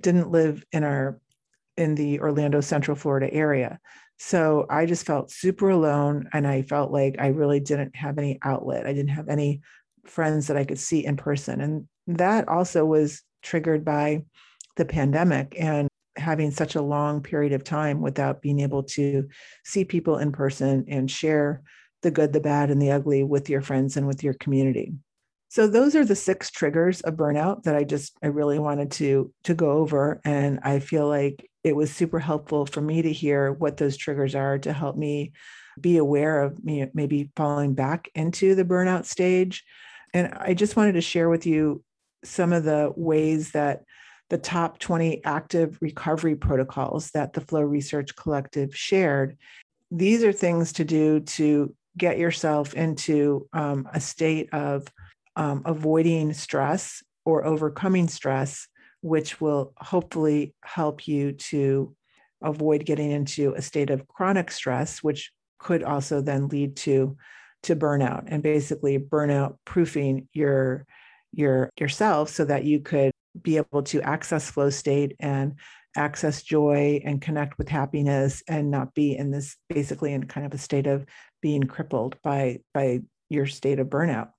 didn't 0.00 0.30
live 0.30 0.64
in 0.72 0.84
our 0.84 1.18
in 1.76 1.94
the 1.94 2.20
Orlando 2.20 2.60
Central 2.60 2.96
Florida 2.96 3.32
area. 3.32 3.80
So 4.24 4.66
I 4.70 4.86
just 4.86 5.04
felt 5.04 5.32
super 5.32 5.70
alone 5.70 6.28
and 6.32 6.46
I 6.46 6.62
felt 6.62 6.92
like 6.92 7.16
I 7.18 7.26
really 7.26 7.58
didn't 7.58 7.96
have 7.96 8.18
any 8.18 8.38
outlet. 8.44 8.86
I 8.86 8.92
didn't 8.92 9.10
have 9.10 9.28
any 9.28 9.62
friends 10.06 10.46
that 10.46 10.56
I 10.56 10.64
could 10.64 10.78
see 10.78 11.04
in 11.04 11.16
person. 11.16 11.60
And 11.60 11.88
that 12.06 12.46
also 12.46 12.84
was 12.84 13.22
triggered 13.42 13.84
by 13.84 14.22
the 14.76 14.84
pandemic 14.84 15.56
and 15.58 15.88
having 16.14 16.52
such 16.52 16.76
a 16.76 16.82
long 16.82 17.20
period 17.20 17.52
of 17.52 17.64
time 17.64 18.00
without 18.00 18.40
being 18.40 18.60
able 18.60 18.84
to 18.84 19.28
see 19.64 19.84
people 19.84 20.18
in 20.18 20.30
person 20.30 20.84
and 20.86 21.10
share 21.10 21.60
the 22.02 22.12
good, 22.12 22.32
the 22.32 22.38
bad, 22.38 22.70
and 22.70 22.80
the 22.80 22.92
ugly 22.92 23.24
with 23.24 23.50
your 23.50 23.60
friends 23.60 23.96
and 23.96 24.06
with 24.06 24.22
your 24.22 24.34
community. 24.34 24.92
So 25.48 25.66
those 25.66 25.96
are 25.96 26.04
the 26.04 26.14
six 26.14 26.48
triggers 26.48 27.00
of 27.00 27.14
burnout 27.14 27.64
that 27.64 27.74
I 27.74 27.82
just 27.82 28.16
I 28.22 28.28
really 28.28 28.60
wanted 28.60 28.92
to 28.92 29.32
to 29.44 29.54
go 29.54 29.72
over 29.72 30.20
and 30.24 30.60
I 30.62 30.78
feel 30.78 31.08
like 31.08 31.50
it 31.64 31.76
was 31.76 31.92
super 31.92 32.18
helpful 32.18 32.66
for 32.66 32.80
me 32.80 33.02
to 33.02 33.12
hear 33.12 33.52
what 33.52 33.76
those 33.76 33.96
triggers 33.96 34.34
are 34.34 34.58
to 34.58 34.72
help 34.72 34.96
me 34.96 35.32
be 35.80 35.96
aware 35.96 36.42
of 36.42 36.62
me 36.64 36.86
maybe 36.92 37.30
falling 37.36 37.74
back 37.74 38.08
into 38.14 38.54
the 38.54 38.64
burnout 38.64 39.04
stage. 39.04 39.64
And 40.12 40.34
I 40.34 40.54
just 40.54 40.76
wanted 40.76 40.92
to 40.92 41.00
share 41.00 41.28
with 41.28 41.46
you 41.46 41.82
some 42.24 42.52
of 42.52 42.64
the 42.64 42.92
ways 42.96 43.52
that 43.52 43.84
the 44.28 44.38
top 44.38 44.78
20 44.78 45.24
active 45.24 45.78
recovery 45.80 46.34
protocols 46.34 47.10
that 47.10 47.32
the 47.32 47.40
Flow 47.40 47.62
Research 47.62 48.16
Collective 48.16 48.74
shared. 48.74 49.36
These 49.90 50.24
are 50.24 50.32
things 50.32 50.72
to 50.74 50.84
do 50.84 51.20
to 51.20 51.74
get 51.98 52.18
yourself 52.18 52.74
into 52.74 53.46
um, 53.52 53.88
a 53.92 54.00
state 54.00 54.48
of 54.52 54.86
um, 55.36 55.62
avoiding 55.64 56.32
stress 56.32 57.02
or 57.24 57.44
overcoming 57.44 58.08
stress 58.08 58.68
which 59.02 59.40
will 59.40 59.72
hopefully 59.76 60.54
help 60.64 61.06
you 61.06 61.32
to 61.32 61.94
avoid 62.42 62.84
getting 62.84 63.10
into 63.10 63.52
a 63.54 63.62
state 63.62 63.90
of 63.90 64.08
chronic 64.08 64.50
stress, 64.50 65.02
which 65.02 65.32
could 65.58 65.82
also 65.82 66.20
then 66.20 66.48
lead 66.48 66.76
to 66.76 67.16
to 67.64 67.76
burnout 67.76 68.24
and 68.26 68.42
basically 68.42 68.98
burnout 68.98 69.56
proofing 69.64 70.28
your 70.32 70.86
your 71.32 71.70
yourself 71.78 72.28
so 72.28 72.44
that 72.44 72.64
you 72.64 72.80
could 72.80 73.12
be 73.40 73.56
able 73.56 73.82
to 73.82 74.02
access 74.02 74.50
flow 74.50 74.68
state 74.70 75.14
and 75.20 75.54
access 75.96 76.42
joy 76.42 77.00
and 77.04 77.22
connect 77.22 77.58
with 77.58 77.68
happiness 77.68 78.42
and 78.48 78.70
not 78.70 78.94
be 78.94 79.16
in 79.16 79.30
this 79.30 79.56
basically 79.68 80.12
in 80.12 80.26
kind 80.26 80.46
of 80.46 80.52
a 80.52 80.58
state 80.58 80.86
of 80.86 81.06
being 81.40 81.62
crippled 81.62 82.16
by 82.22 82.58
by 82.74 83.00
your 83.28 83.46
state 83.46 83.78
of 83.78 83.88
burnout. 83.88 84.30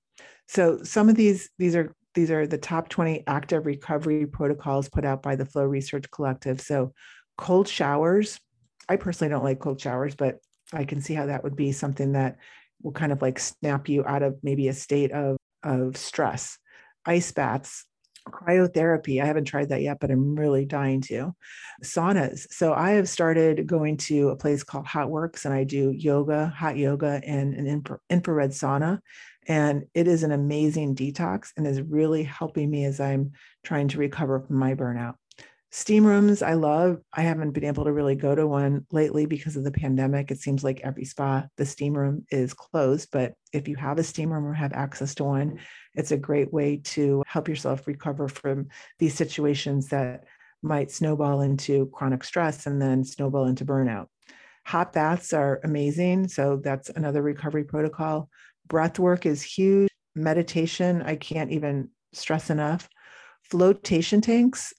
So 0.48 0.82
some 0.82 1.08
of 1.08 1.16
these 1.16 1.50
these 1.58 1.74
are 1.74 1.94
these 2.14 2.30
are 2.30 2.46
the 2.46 2.58
top 2.58 2.88
20 2.88 3.24
active 3.26 3.66
recovery 3.66 4.26
protocols 4.26 4.88
put 4.88 5.04
out 5.04 5.22
by 5.22 5.36
the 5.36 5.46
flow 5.46 5.64
research 5.64 6.10
collective. 6.10 6.60
So 6.60 6.92
cold 7.36 7.66
showers 7.66 8.38
i 8.88 8.94
personally 8.94 9.28
don't 9.28 9.42
like 9.42 9.58
cold 9.58 9.80
showers 9.80 10.14
but 10.14 10.38
i 10.72 10.84
can 10.84 11.00
see 11.00 11.14
how 11.14 11.26
that 11.26 11.42
would 11.42 11.56
be 11.56 11.72
something 11.72 12.12
that 12.12 12.36
will 12.80 12.92
kind 12.92 13.10
of 13.10 13.20
like 13.22 13.40
snap 13.40 13.88
you 13.88 14.04
out 14.04 14.22
of 14.22 14.38
maybe 14.44 14.68
a 14.68 14.72
state 14.72 15.10
of 15.10 15.36
of 15.64 15.96
stress. 15.96 16.58
Ice 17.06 17.32
baths 17.32 17.84
cryotherapy. 18.28 19.22
I 19.22 19.26
haven't 19.26 19.44
tried 19.44 19.68
that 19.68 19.82
yet, 19.82 19.98
but 20.00 20.10
I'm 20.10 20.34
really 20.34 20.64
dying 20.64 21.00
to. 21.02 21.34
Saunas. 21.82 22.46
So 22.50 22.72
I 22.72 22.92
have 22.92 23.08
started 23.08 23.66
going 23.66 23.96
to 23.98 24.30
a 24.30 24.36
place 24.36 24.62
called 24.62 24.86
HOTWORX 24.86 25.44
and 25.44 25.54
I 25.54 25.64
do 25.64 25.90
yoga, 25.90 26.46
hot 26.46 26.76
yoga, 26.76 27.20
and 27.24 27.54
an 27.54 27.66
infra- 27.66 28.00
infrared 28.10 28.50
sauna. 28.50 29.00
And 29.46 29.84
it 29.94 30.08
is 30.08 30.22
an 30.22 30.32
amazing 30.32 30.94
detox 30.94 31.50
and 31.56 31.66
is 31.66 31.82
really 31.82 32.22
helping 32.22 32.70
me 32.70 32.84
as 32.84 33.00
I'm 33.00 33.32
trying 33.62 33.88
to 33.88 33.98
recover 33.98 34.40
from 34.40 34.56
my 34.56 34.74
burnout. 34.74 35.14
Steam 35.70 36.06
rooms, 36.06 36.40
I 36.40 36.54
love. 36.54 37.00
I 37.12 37.22
haven't 37.22 37.50
been 37.50 37.64
able 37.64 37.82
to 37.84 37.92
really 37.92 38.14
go 38.14 38.32
to 38.32 38.46
one 38.46 38.86
lately 38.92 39.26
because 39.26 39.56
of 39.56 39.64
the 39.64 39.72
pandemic. 39.72 40.30
It 40.30 40.38
seems 40.38 40.62
like 40.62 40.80
every 40.84 41.04
spa, 41.04 41.46
the 41.56 41.66
steam 41.66 41.98
room 41.98 42.24
is 42.30 42.54
closed. 42.54 43.08
But 43.10 43.34
if 43.52 43.66
you 43.66 43.74
have 43.74 43.98
a 43.98 44.04
steam 44.04 44.32
room 44.32 44.46
or 44.46 44.54
have 44.54 44.72
access 44.72 45.16
to 45.16 45.24
one, 45.24 45.58
it's 45.94 46.12
a 46.12 46.16
great 46.16 46.52
way 46.52 46.78
to 46.84 47.22
help 47.26 47.48
yourself 47.48 47.86
recover 47.86 48.28
from 48.28 48.68
these 48.98 49.14
situations 49.14 49.88
that 49.88 50.24
might 50.62 50.90
snowball 50.90 51.42
into 51.42 51.86
chronic 51.92 52.24
stress 52.24 52.66
and 52.66 52.80
then 52.80 53.04
snowball 53.04 53.46
into 53.46 53.64
burnout. 53.64 54.06
Hot 54.66 54.92
baths 54.92 55.32
are 55.32 55.60
amazing. 55.62 56.28
So 56.28 56.56
that's 56.56 56.88
another 56.90 57.22
recovery 57.22 57.64
protocol. 57.64 58.30
Breath 58.66 58.98
work 58.98 59.26
is 59.26 59.42
huge. 59.42 59.90
Meditation, 60.14 61.02
I 61.02 61.16
can't 61.16 61.50
even 61.50 61.90
stress 62.12 62.48
enough. 62.48 62.88
Flotation 63.42 64.20
tanks, 64.20 64.72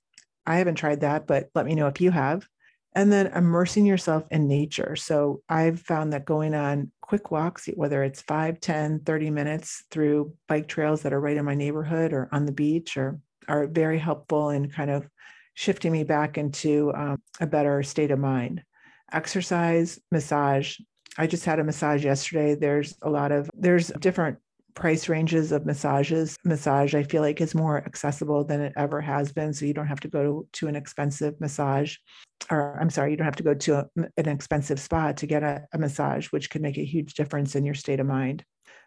I 0.45 0.57
haven't 0.57 0.75
tried 0.75 1.01
that, 1.01 1.27
but 1.27 1.49
let 1.53 1.65
me 1.65 1.75
know 1.75 1.87
if 1.87 2.01
you 2.01 2.11
have. 2.11 2.47
And 2.95 3.11
then 3.11 3.27
immersing 3.27 3.85
yourself 3.85 4.23
in 4.31 4.47
nature. 4.47 4.95
So 4.95 5.41
I've 5.49 5.81
found 5.81 6.13
that 6.13 6.25
going 6.25 6.55
on 6.55 6.91
quick 7.07 7.31
walks, 7.31 7.67
whether 7.75 8.03
it's 8.03 8.21
5, 8.23 8.59
10, 8.59 9.01
30 9.01 9.29
minutes 9.29 9.83
through 9.91 10.33
bike 10.47 10.67
trails 10.67 11.03
that 11.03 11.13
are 11.13 11.19
right 11.19 11.37
in 11.37 11.45
my 11.45 11.55
neighborhood 11.55 12.13
or 12.13 12.29
on 12.31 12.45
the 12.45 12.51
beach, 12.51 12.97
or 12.97 13.19
are 13.47 13.67
very 13.67 13.99
helpful 13.99 14.49
in 14.49 14.69
kind 14.69 14.89
of 14.89 15.07
shifting 15.53 15.91
me 15.91 16.03
back 16.03 16.37
into 16.37 16.91
um, 16.95 17.21
a 17.39 17.47
better 17.47 17.83
state 17.83 18.11
of 18.11 18.19
mind. 18.19 18.63
Exercise, 19.11 19.99
massage. 20.11 20.77
I 21.17 21.27
just 21.27 21.45
had 21.45 21.59
a 21.59 21.63
massage 21.63 22.03
yesterday. 22.03 22.55
There's 22.55 22.95
a 23.01 23.09
lot 23.09 23.31
of, 23.31 23.49
there's 23.53 23.87
different 23.99 24.39
price 24.75 25.09
ranges 25.09 25.51
of 25.51 25.65
massages. 25.65 26.37
Massage, 26.43 26.93
I 26.93 27.03
feel 27.03 27.21
like, 27.21 27.41
is 27.41 27.55
more 27.55 27.83
accessible 27.85 28.43
than 28.43 28.61
it 28.61 28.73
ever 28.75 29.01
has 29.01 29.31
been. 29.31 29.53
So 29.53 29.65
you 29.65 29.73
don't 29.73 29.87
have 29.87 30.01
to 30.01 30.07
go 30.07 30.45
to, 30.53 30.67
an 30.67 30.75
expensive 30.75 31.39
massage, 31.39 31.95
or 32.51 32.77
I'm 32.79 32.89
sorry, 32.89 33.11
you 33.11 33.17
don't 33.17 33.25
have 33.25 33.35
to 33.37 33.43
go 33.43 33.53
to 33.53 33.79
a, 33.79 33.85
an 34.17 34.27
expensive 34.27 34.79
spa 34.79 35.13
to 35.13 35.25
get 35.25 35.43
a, 35.43 35.65
a 35.73 35.77
massage, 35.77 36.27
which 36.27 36.49
can 36.49 36.61
make 36.61 36.77
a 36.77 36.85
huge 36.85 37.13
difference 37.13 37.55
in 37.55 37.65
your 37.65 37.75
state 37.75 37.99
of 37.99 38.07
mind. 38.07 38.43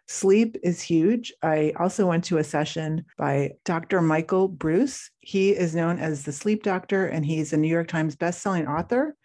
Sleep 0.07 0.57
is 0.63 0.81
huge. 0.81 1.31
I 1.43 1.73
also 1.79 2.07
went 2.07 2.23
to 2.25 2.39
a 2.39 2.43
session 2.43 3.05
by 3.17 3.51
Dr. 3.63 4.01
Michael 4.01 4.49
Breus. 4.49 5.09
He 5.19 5.51
is 5.51 5.75
known 5.75 5.99
as 5.99 6.23
the 6.23 6.31
sleep 6.31 6.63
doctor, 6.63 7.05
and 7.05 7.25
he's 7.25 7.53
a 7.53 7.57
New 7.57 7.67
York 7.67 7.87
Times 7.87 8.15
bestselling 8.15 8.67
author. 8.67 9.15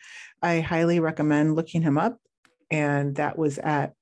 I 0.43 0.61
highly 0.61 1.01
recommend 1.01 1.57
looking 1.57 1.81
him 1.81 1.97
up. 1.97 2.19
And 2.71 3.15
that 3.17 3.39
was 3.39 3.59
at 3.59 3.95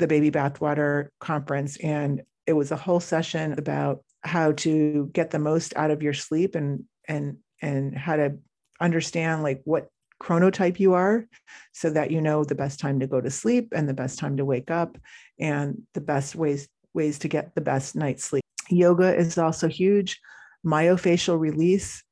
the 0.00 0.06
baby 0.06 0.30
bathwater 0.30 1.08
conference 1.20 1.76
and 1.78 2.22
it 2.46 2.54
was 2.54 2.72
a 2.72 2.76
whole 2.76 3.00
session 3.00 3.52
about 3.58 4.02
how 4.22 4.52
to 4.52 5.08
get 5.12 5.30
the 5.30 5.38
most 5.38 5.74
out 5.76 5.90
of 5.90 6.02
your 6.02 6.12
sleep 6.12 6.54
and 6.54 6.84
and 7.06 7.36
and 7.62 7.96
how 7.96 8.16
to 8.16 8.36
understand 8.80 9.42
like 9.42 9.60
what 9.64 9.88
chronotype 10.20 10.78
you 10.78 10.92
are 10.94 11.26
so 11.72 11.90
that 11.90 12.10
you 12.10 12.20
know 12.20 12.44
the 12.44 12.54
best 12.54 12.78
time 12.78 13.00
to 13.00 13.06
go 13.06 13.20
to 13.20 13.30
sleep 13.30 13.72
and 13.74 13.88
the 13.88 13.94
best 13.94 14.18
time 14.18 14.36
to 14.36 14.44
wake 14.44 14.70
up 14.70 14.98
and 15.38 15.80
the 15.94 16.00
best 16.00 16.34
ways 16.34 16.68
ways 16.92 17.18
to 17.20 17.28
get 17.28 17.54
the 17.54 17.60
best 17.60 17.94
night's 17.94 18.24
sleep. 18.24 18.42
Yoga 18.68 19.16
is 19.16 19.38
also 19.38 19.68
huge. 19.68 20.20
Myofascial 20.66 21.38
release 21.38 22.02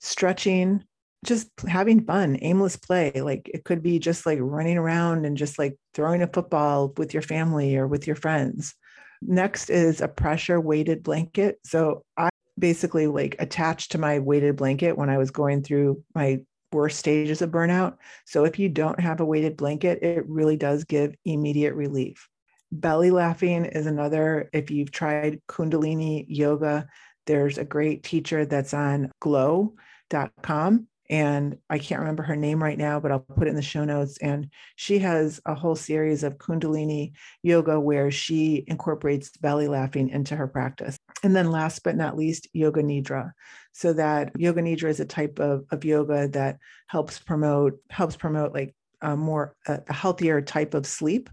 stretching 0.00 0.84
just 1.24 1.48
having 1.66 2.04
fun, 2.04 2.38
aimless 2.42 2.76
play. 2.76 3.12
Like 3.12 3.50
it 3.52 3.64
could 3.64 3.82
be 3.82 3.98
just 3.98 4.26
like 4.26 4.38
running 4.40 4.78
around 4.78 5.24
and 5.24 5.36
just 5.36 5.58
like 5.58 5.76
throwing 5.94 6.22
a 6.22 6.28
football 6.28 6.92
with 6.96 7.12
your 7.12 7.22
family 7.22 7.76
or 7.76 7.86
with 7.86 8.06
your 8.06 8.16
friends. 8.16 8.74
Next 9.20 9.68
is 9.68 10.00
a 10.00 10.08
pressure 10.08 10.60
weighted 10.60 11.02
blanket. 11.02 11.58
So 11.64 12.04
I 12.16 12.28
basically 12.58 13.06
like 13.06 13.36
attached 13.38 13.92
to 13.92 13.98
my 13.98 14.20
weighted 14.20 14.56
blanket 14.56 14.96
when 14.96 15.10
I 15.10 15.18
was 15.18 15.30
going 15.30 15.62
through 15.62 16.02
my 16.14 16.40
worst 16.72 16.98
stages 16.98 17.42
of 17.42 17.50
burnout. 17.50 17.96
So 18.26 18.44
if 18.44 18.58
you 18.58 18.68
don't 18.68 19.00
have 19.00 19.20
a 19.20 19.24
weighted 19.24 19.56
blanket, 19.56 20.02
it 20.02 20.28
really 20.28 20.56
does 20.56 20.84
give 20.84 21.14
immediate 21.24 21.74
relief. 21.74 22.28
Belly 22.70 23.10
laughing 23.10 23.64
is 23.64 23.86
another. 23.86 24.50
If 24.52 24.70
you've 24.70 24.90
tried 24.90 25.40
Kundalini 25.48 26.26
yoga, 26.28 26.86
there's 27.26 27.58
a 27.58 27.64
great 27.64 28.02
teacher 28.02 28.44
that's 28.44 28.74
on 28.74 29.10
glo.com 29.20 30.86
and 31.10 31.56
I 31.70 31.78
can't 31.78 32.00
remember 32.00 32.22
her 32.24 32.36
name 32.36 32.62
right 32.62 32.76
now, 32.76 33.00
but 33.00 33.10
I'll 33.10 33.20
put 33.20 33.46
it 33.46 33.50
in 33.50 33.56
the 33.56 33.62
show 33.62 33.84
notes. 33.84 34.18
And 34.18 34.50
she 34.76 34.98
has 34.98 35.40
a 35.46 35.54
whole 35.54 35.76
series 35.76 36.22
of 36.22 36.36
Kundalini 36.36 37.12
yoga 37.42 37.80
where 37.80 38.10
she 38.10 38.64
incorporates 38.66 39.30
belly 39.38 39.68
laughing 39.68 40.10
into 40.10 40.36
her 40.36 40.46
practice. 40.46 40.98
And 41.22 41.34
then 41.34 41.50
last 41.50 41.82
but 41.82 41.96
not 41.96 42.16
least, 42.16 42.48
yoga 42.52 42.82
nidra. 42.82 43.32
So 43.72 43.94
that 43.94 44.32
yoga 44.38 44.60
nidra 44.60 44.90
is 44.90 45.00
a 45.00 45.06
type 45.06 45.38
of, 45.38 45.64
of 45.70 45.84
yoga 45.84 46.28
that 46.28 46.58
helps 46.88 47.18
promote, 47.18 47.78
helps 47.88 48.16
promote 48.16 48.52
like 48.52 48.74
a 49.00 49.16
more 49.16 49.54
a 49.66 49.92
healthier 49.92 50.42
type 50.42 50.74
of 50.74 50.86
sleep. 50.86 51.30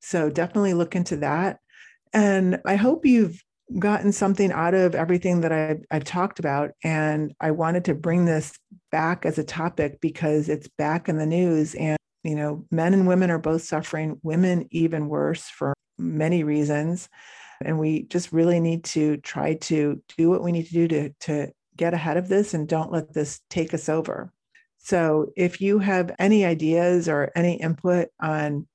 So 0.00 0.30
definitely 0.30 0.74
look 0.74 0.94
into 0.94 1.16
that. 1.16 1.58
And 2.12 2.60
I 2.64 2.76
hope 2.76 3.04
you've 3.04 3.42
gotten 3.78 4.12
something 4.12 4.52
out 4.52 4.74
of 4.74 4.94
everything 4.94 5.40
that 5.40 5.52
I've, 5.52 5.84
I've 5.90 6.04
talked 6.04 6.38
about. 6.38 6.70
And 6.84 7.34
I 7.40 7.50
wanted 7.50 7.86
to 7.86 7.94
bring 7.94 8.24
this 8.24 8.52
back 8.96 9.26
as 9.26 9.36
a 9.36 9.44
topic 9.44 10.00
because 10.00 10.48
it's 10.48 10.68
back 10.78 11.06
in 11.06 11.18
the 11.18 11.26
news. 11.26 11.74
And, 11.74 11.98
you 12.24 12.34
know, 12.34 12.64
men 12.70 12.94
and 12.94 13.06
women 13.06 13.30
are 13.30 13.38
both 13.38 13.60
suffering, 13.60 14.18
women 14.22 14.66
even 14.70 15.08
worse 15.08 15.42
for 15.50 15.74
many 15.98 16.44
reasons. 16.44 17.10
And 17.62 17.78
we 17.78 18.04
just 18.04 18.32
really 18.32 18.58
need 18.58 18.84
to 18.84 19.18
try 19.18 19.56
to 19.68 20.02
do 20.16 20.30
what 20.30 20.42
we 20.42 20.50
need 20.50 20.66
to 20.68 20.72
do 20.72 20.88
to, 20.88 21.10
to 21.26 21.52
get 21.76 21.92
ahead 21.92 22.16
of 22.16 22.28
this 22.28 22.54
and 22.54 22.66
don't 22.66 22.90
let 22.90 23.12
this 23.12 23.42
take 23.50 23.74
us 23.74 23.90
over. 23.90 24.32
So 24.78 25.30
if 25.36 25.60
you 25.60 25.78
have 25.78 26.14
any 26.18 26.46
ideas 26.46 27.06
or 27.06 27.32
any 27.36 27.60
input 27.60 28.08
on 28.18 28.66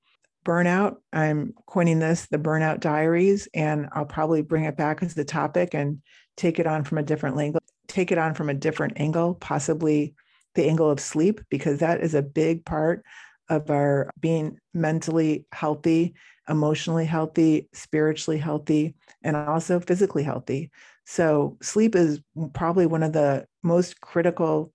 burnout. 0.44 0.98
I'm 1.14 1.54
coining 1.68 2.00
this 2.00 2.26
the 2.26 2.40
burnout 2.40 2.80
diaries, 2.80 3.48
and 3.54 3.88
I'll 3.94 4.06
probably 4.06 4.42
bring 4.42 4.64
it 4.64 4.76
back 4.76 5.04
as 5.04 5.14
the 5.14 5.24
topic 5.24 5.76
and 5.76 6.02
take 6.36 6.58
it 6.58 6.66
on 6.66 6.84
from 6.84 6.98
a 6.98 7.04
different 7.04 7.40
angle, 7.40 7.62
take 7.92 8.12
it 8.12 8.18
on 8.18 8.34
from 8.34 8.50
a 8.50 8.54
different 8.54 8.94
angle, 8.98 9.36
possibly 9.36 10.16
the 10.56 10.68
angle 10.68 10.90
of 10.90 11.00
sleep, 11.00 11.42
because 11.50 11.80
that 11.80 12.02
is 12.02 12.14
a 12.14 12.22
big 12.22 12.66
part 12.66 13.04
of 13.50 13.70
our 13.70 14.10
being 14.20 14.58
mentally 14.74 15.46
healthy, 15.52 16.14
emotionally 16.50 17.06
healthy, 17.06 17.68
spiritually 17.74 18.38
healthy, 18.38 18.96
and 19.24 19.36
also 19.36 19.80
physically 19.80 20.24
healthy. 20.24 20.72
So, 21.06 21.58
sleep 21.62 21.96
is 21.96 22.22
probably 22.54 22.86
one 22.86 23.04
of 23.04 23.14
the 23.14 23.46
most 23.64 24.00
critical 24.02 24.72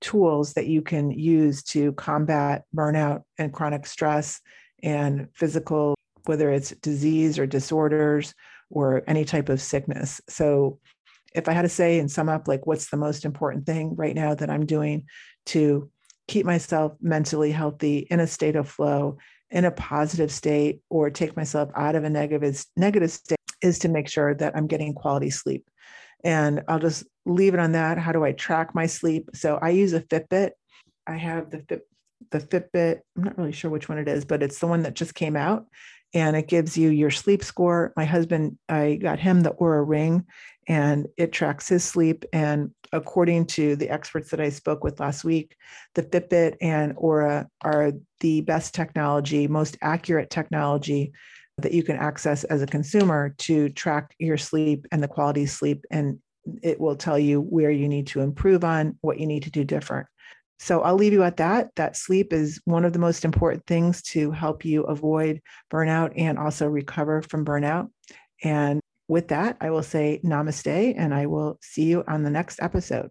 tools 0.00 0.54
that 0.54 0.66
you 0.66 0.82
can 0.82 1.10
use 1.10 1.62
to 1.62 1.92
combat 1.92 2.64
burnout 2.74 3.22
and 3.38 3.52
chronic 3.52 3.86
stress 3.86 4.40
and 4.82 5.28
physical, 5.34 5.94
whether 6.24 6.50
it's 6.50 6.70
disease 6.70 7.38
or 7.38 7.46
disorders 7.46 8.34
or 8.70 9.02
any 9.06 9.24
type 9.24 9.48
of 9.48 9.60
sickness. 9.60 10.20
So, 10.28 10.80
if 11.36 11.48
I 11.48 11.52
had 11.52 11.62
to 11.62 11.68
say 11.68 11.98
and 11.98 12.10
sum 12.10 12.28
up, 12.28 12.48
like, 12.48 12.66
what's 12.66 12.90
the 12.90 12.96
most 12.96 13.24
important 13.24 13.66
thing 13.66 13.94
right 13.94 14.14
now 14.14 14.34
that 14.34 14.50
I'm 14.50 14.64
doing 14.64 15.04
to 15.46 15.90
keep 16.26 16.46
myself 16.46 16.94
mentally 17.00 17.52
healthy 17.52 17.98
in 18.10 18.20
a 18.20 18.26
state 18.26 18.56
of 18.56 18.68
flow, 18.68 19.18
in 19.50 19.64
a 19.64 19.70
positive 19.70 20.32
state, 20.32 20.80
or 20.90 21.10
take 21.10 21.36
myself 21.36 21.70
out 21.76 21.94
of 21.94 22.04
a 22.04 22.10
negative, 22.10 22.64
negative 22.76 23.10
state 23.10 23.38
is 23.62 23.78
to 23.80 23.88
make 23.88 24.08
sure 24.08 24.34
that 24.34 24.56
I'm 24.56 24.66
getting 24.66 24.94
quality 24.94 25.30
sleep. 25.30 25.68
And 26.24 26.62
I'll 26.68 26.78
just 26.78 27.04
leave 27.26 27.54
it 27.54 27.60
on 27.60 27.72
that. 27.72 27.98
How 27.98 28.12
do 28.12 28.24
I 28.24 28.32
track 28.32 28.74
my 28.74 28.86
sleep? 28.86 29.30
So 29.34 29.58
I 29.60 29.70
use 29.70 29.92
a 29.92 30.00
Fitbit. 30.00 30.52
I 31.06 31.16
have 31.16 31.50
the 31.50 31.58
Fit, 31.68 31.86
the 32.30 32.40
Fitbit. 32.40 33.00
I'm 33.16 33.24
not 33.24 33.38
really 33.38 33.52
sure 33.52 33.70
which 33.70 33.88
one 33.88 33.98
it 33.98 34.08
is, 34.08 34.24
but 34.24 34.42
it's 34.42 34.58
the 34.58 34.66
one 34.66 34.82
that 34.82 34.94
just 34.94 35.14
came 35.14 35.36
out 35.36 35.66
and 36.14 36.36
it 36.36 36.48
gives 36.48 36.76
you 36.76 36.90
your 36.90 37.10
sleep 37.10 37.42
score. 37.42 37.92
My 37.96 38.04
husband, 38.04 38.58
I 38.68 38.96
got 38.96 39.18
him 39.18 39.40
the 39.40 39.50
Oura 39.52 39.86
Ring 39.86 40.24
and 40.68 41.06
it 41.16 41.32
tracks 41.32 41.68
his 41.68 41.84
sleep. 41.84 42.24
And 42.32 42.70
according 42.92 43.46
to 43.46 43.76
the 43.76 43.90
experts 43.90 44.30
that 44.30 44.40
I 44.40 44.48
spoke 44.48 44.82
with 44.82 45.00
last 45.00 45.24
week, 45.24 45.56
the 45.94 46.02
Fitbit 46.02 46.56
and 46.60 46.96
Oura 46.96 47.46
are 47.62 47.92
the 48.20 48.40
best 48.42 48.74
technology, 48.74 49.46
most 49.46 49.76
accurate 49.82 50.30
technology 50.30 51.12
that 51.58 51.72
you 51.72 51.82
can 51.82 51.96
access 51.96 52.44
as 52.44 52.62
a 52.62 52.66
consumer 52.66 53.34
to 53.38 53.68
track 53.70 54.14
your 54.18 54.36
sleep 54.36 54.86
and 54.92 55.02
the 55.02 55.08
quality 55.08 55.44
of 55.44 55.50
sleep. 55.50 55.84
And 55.90 56.18
it 56.62 56.78
will 56.78 56.96
tell 56.96 57.18
you 57.18 57.40
where 57.40 57.70
you 57.70 57.88
need 57.88 58.06
to 58.08 58.20
improve 58.20 58.62
on, 58.62 58.98
what 59.00 59.18
you 59.18 59.26
need 59.26 59.44
to 59.44 59.50
do 59.50 59.64
different. 59.64 60.06
So 60.58 60.80
I'll 60.80 60.94
leave 60.94 61.12
you 61.12 61.22
at 61.22 61.36
that. 61.36 61.74
That 61.76 61.96
sleep 61.96 62.32
is 62.32 62.60
one 62.64 62.84
of 62.84 62.92
the 62.92 62.98
most 62.98 63.24
important 63.24 63.66
things 63.66 64.02
to 64.02 64.30
help 64.30 64.64
you 64.64 64.82
avoid 64.84 65.40
burnout 65.70 66.12
and 66.16 66.38
also 66.38 66.66
recover 66.66 67.22
from 67.22 67.44
burnout. 67.44 67.90
And 68.42 68.80
with 69.08 69.28
that, 69.28 69.56
I 69.60 69.70
will 69.70 69.82
say 69.82 70.20
namaste 70.24 70.94
and 70.96 71.14
I 71.14 71.26
will 71.26 71.58
see 71.60 71.84
you 71.84 72.04
on 72.08 72.22
the 72.22 72.30
next 72.30 72.60
episode. 72.60 73.10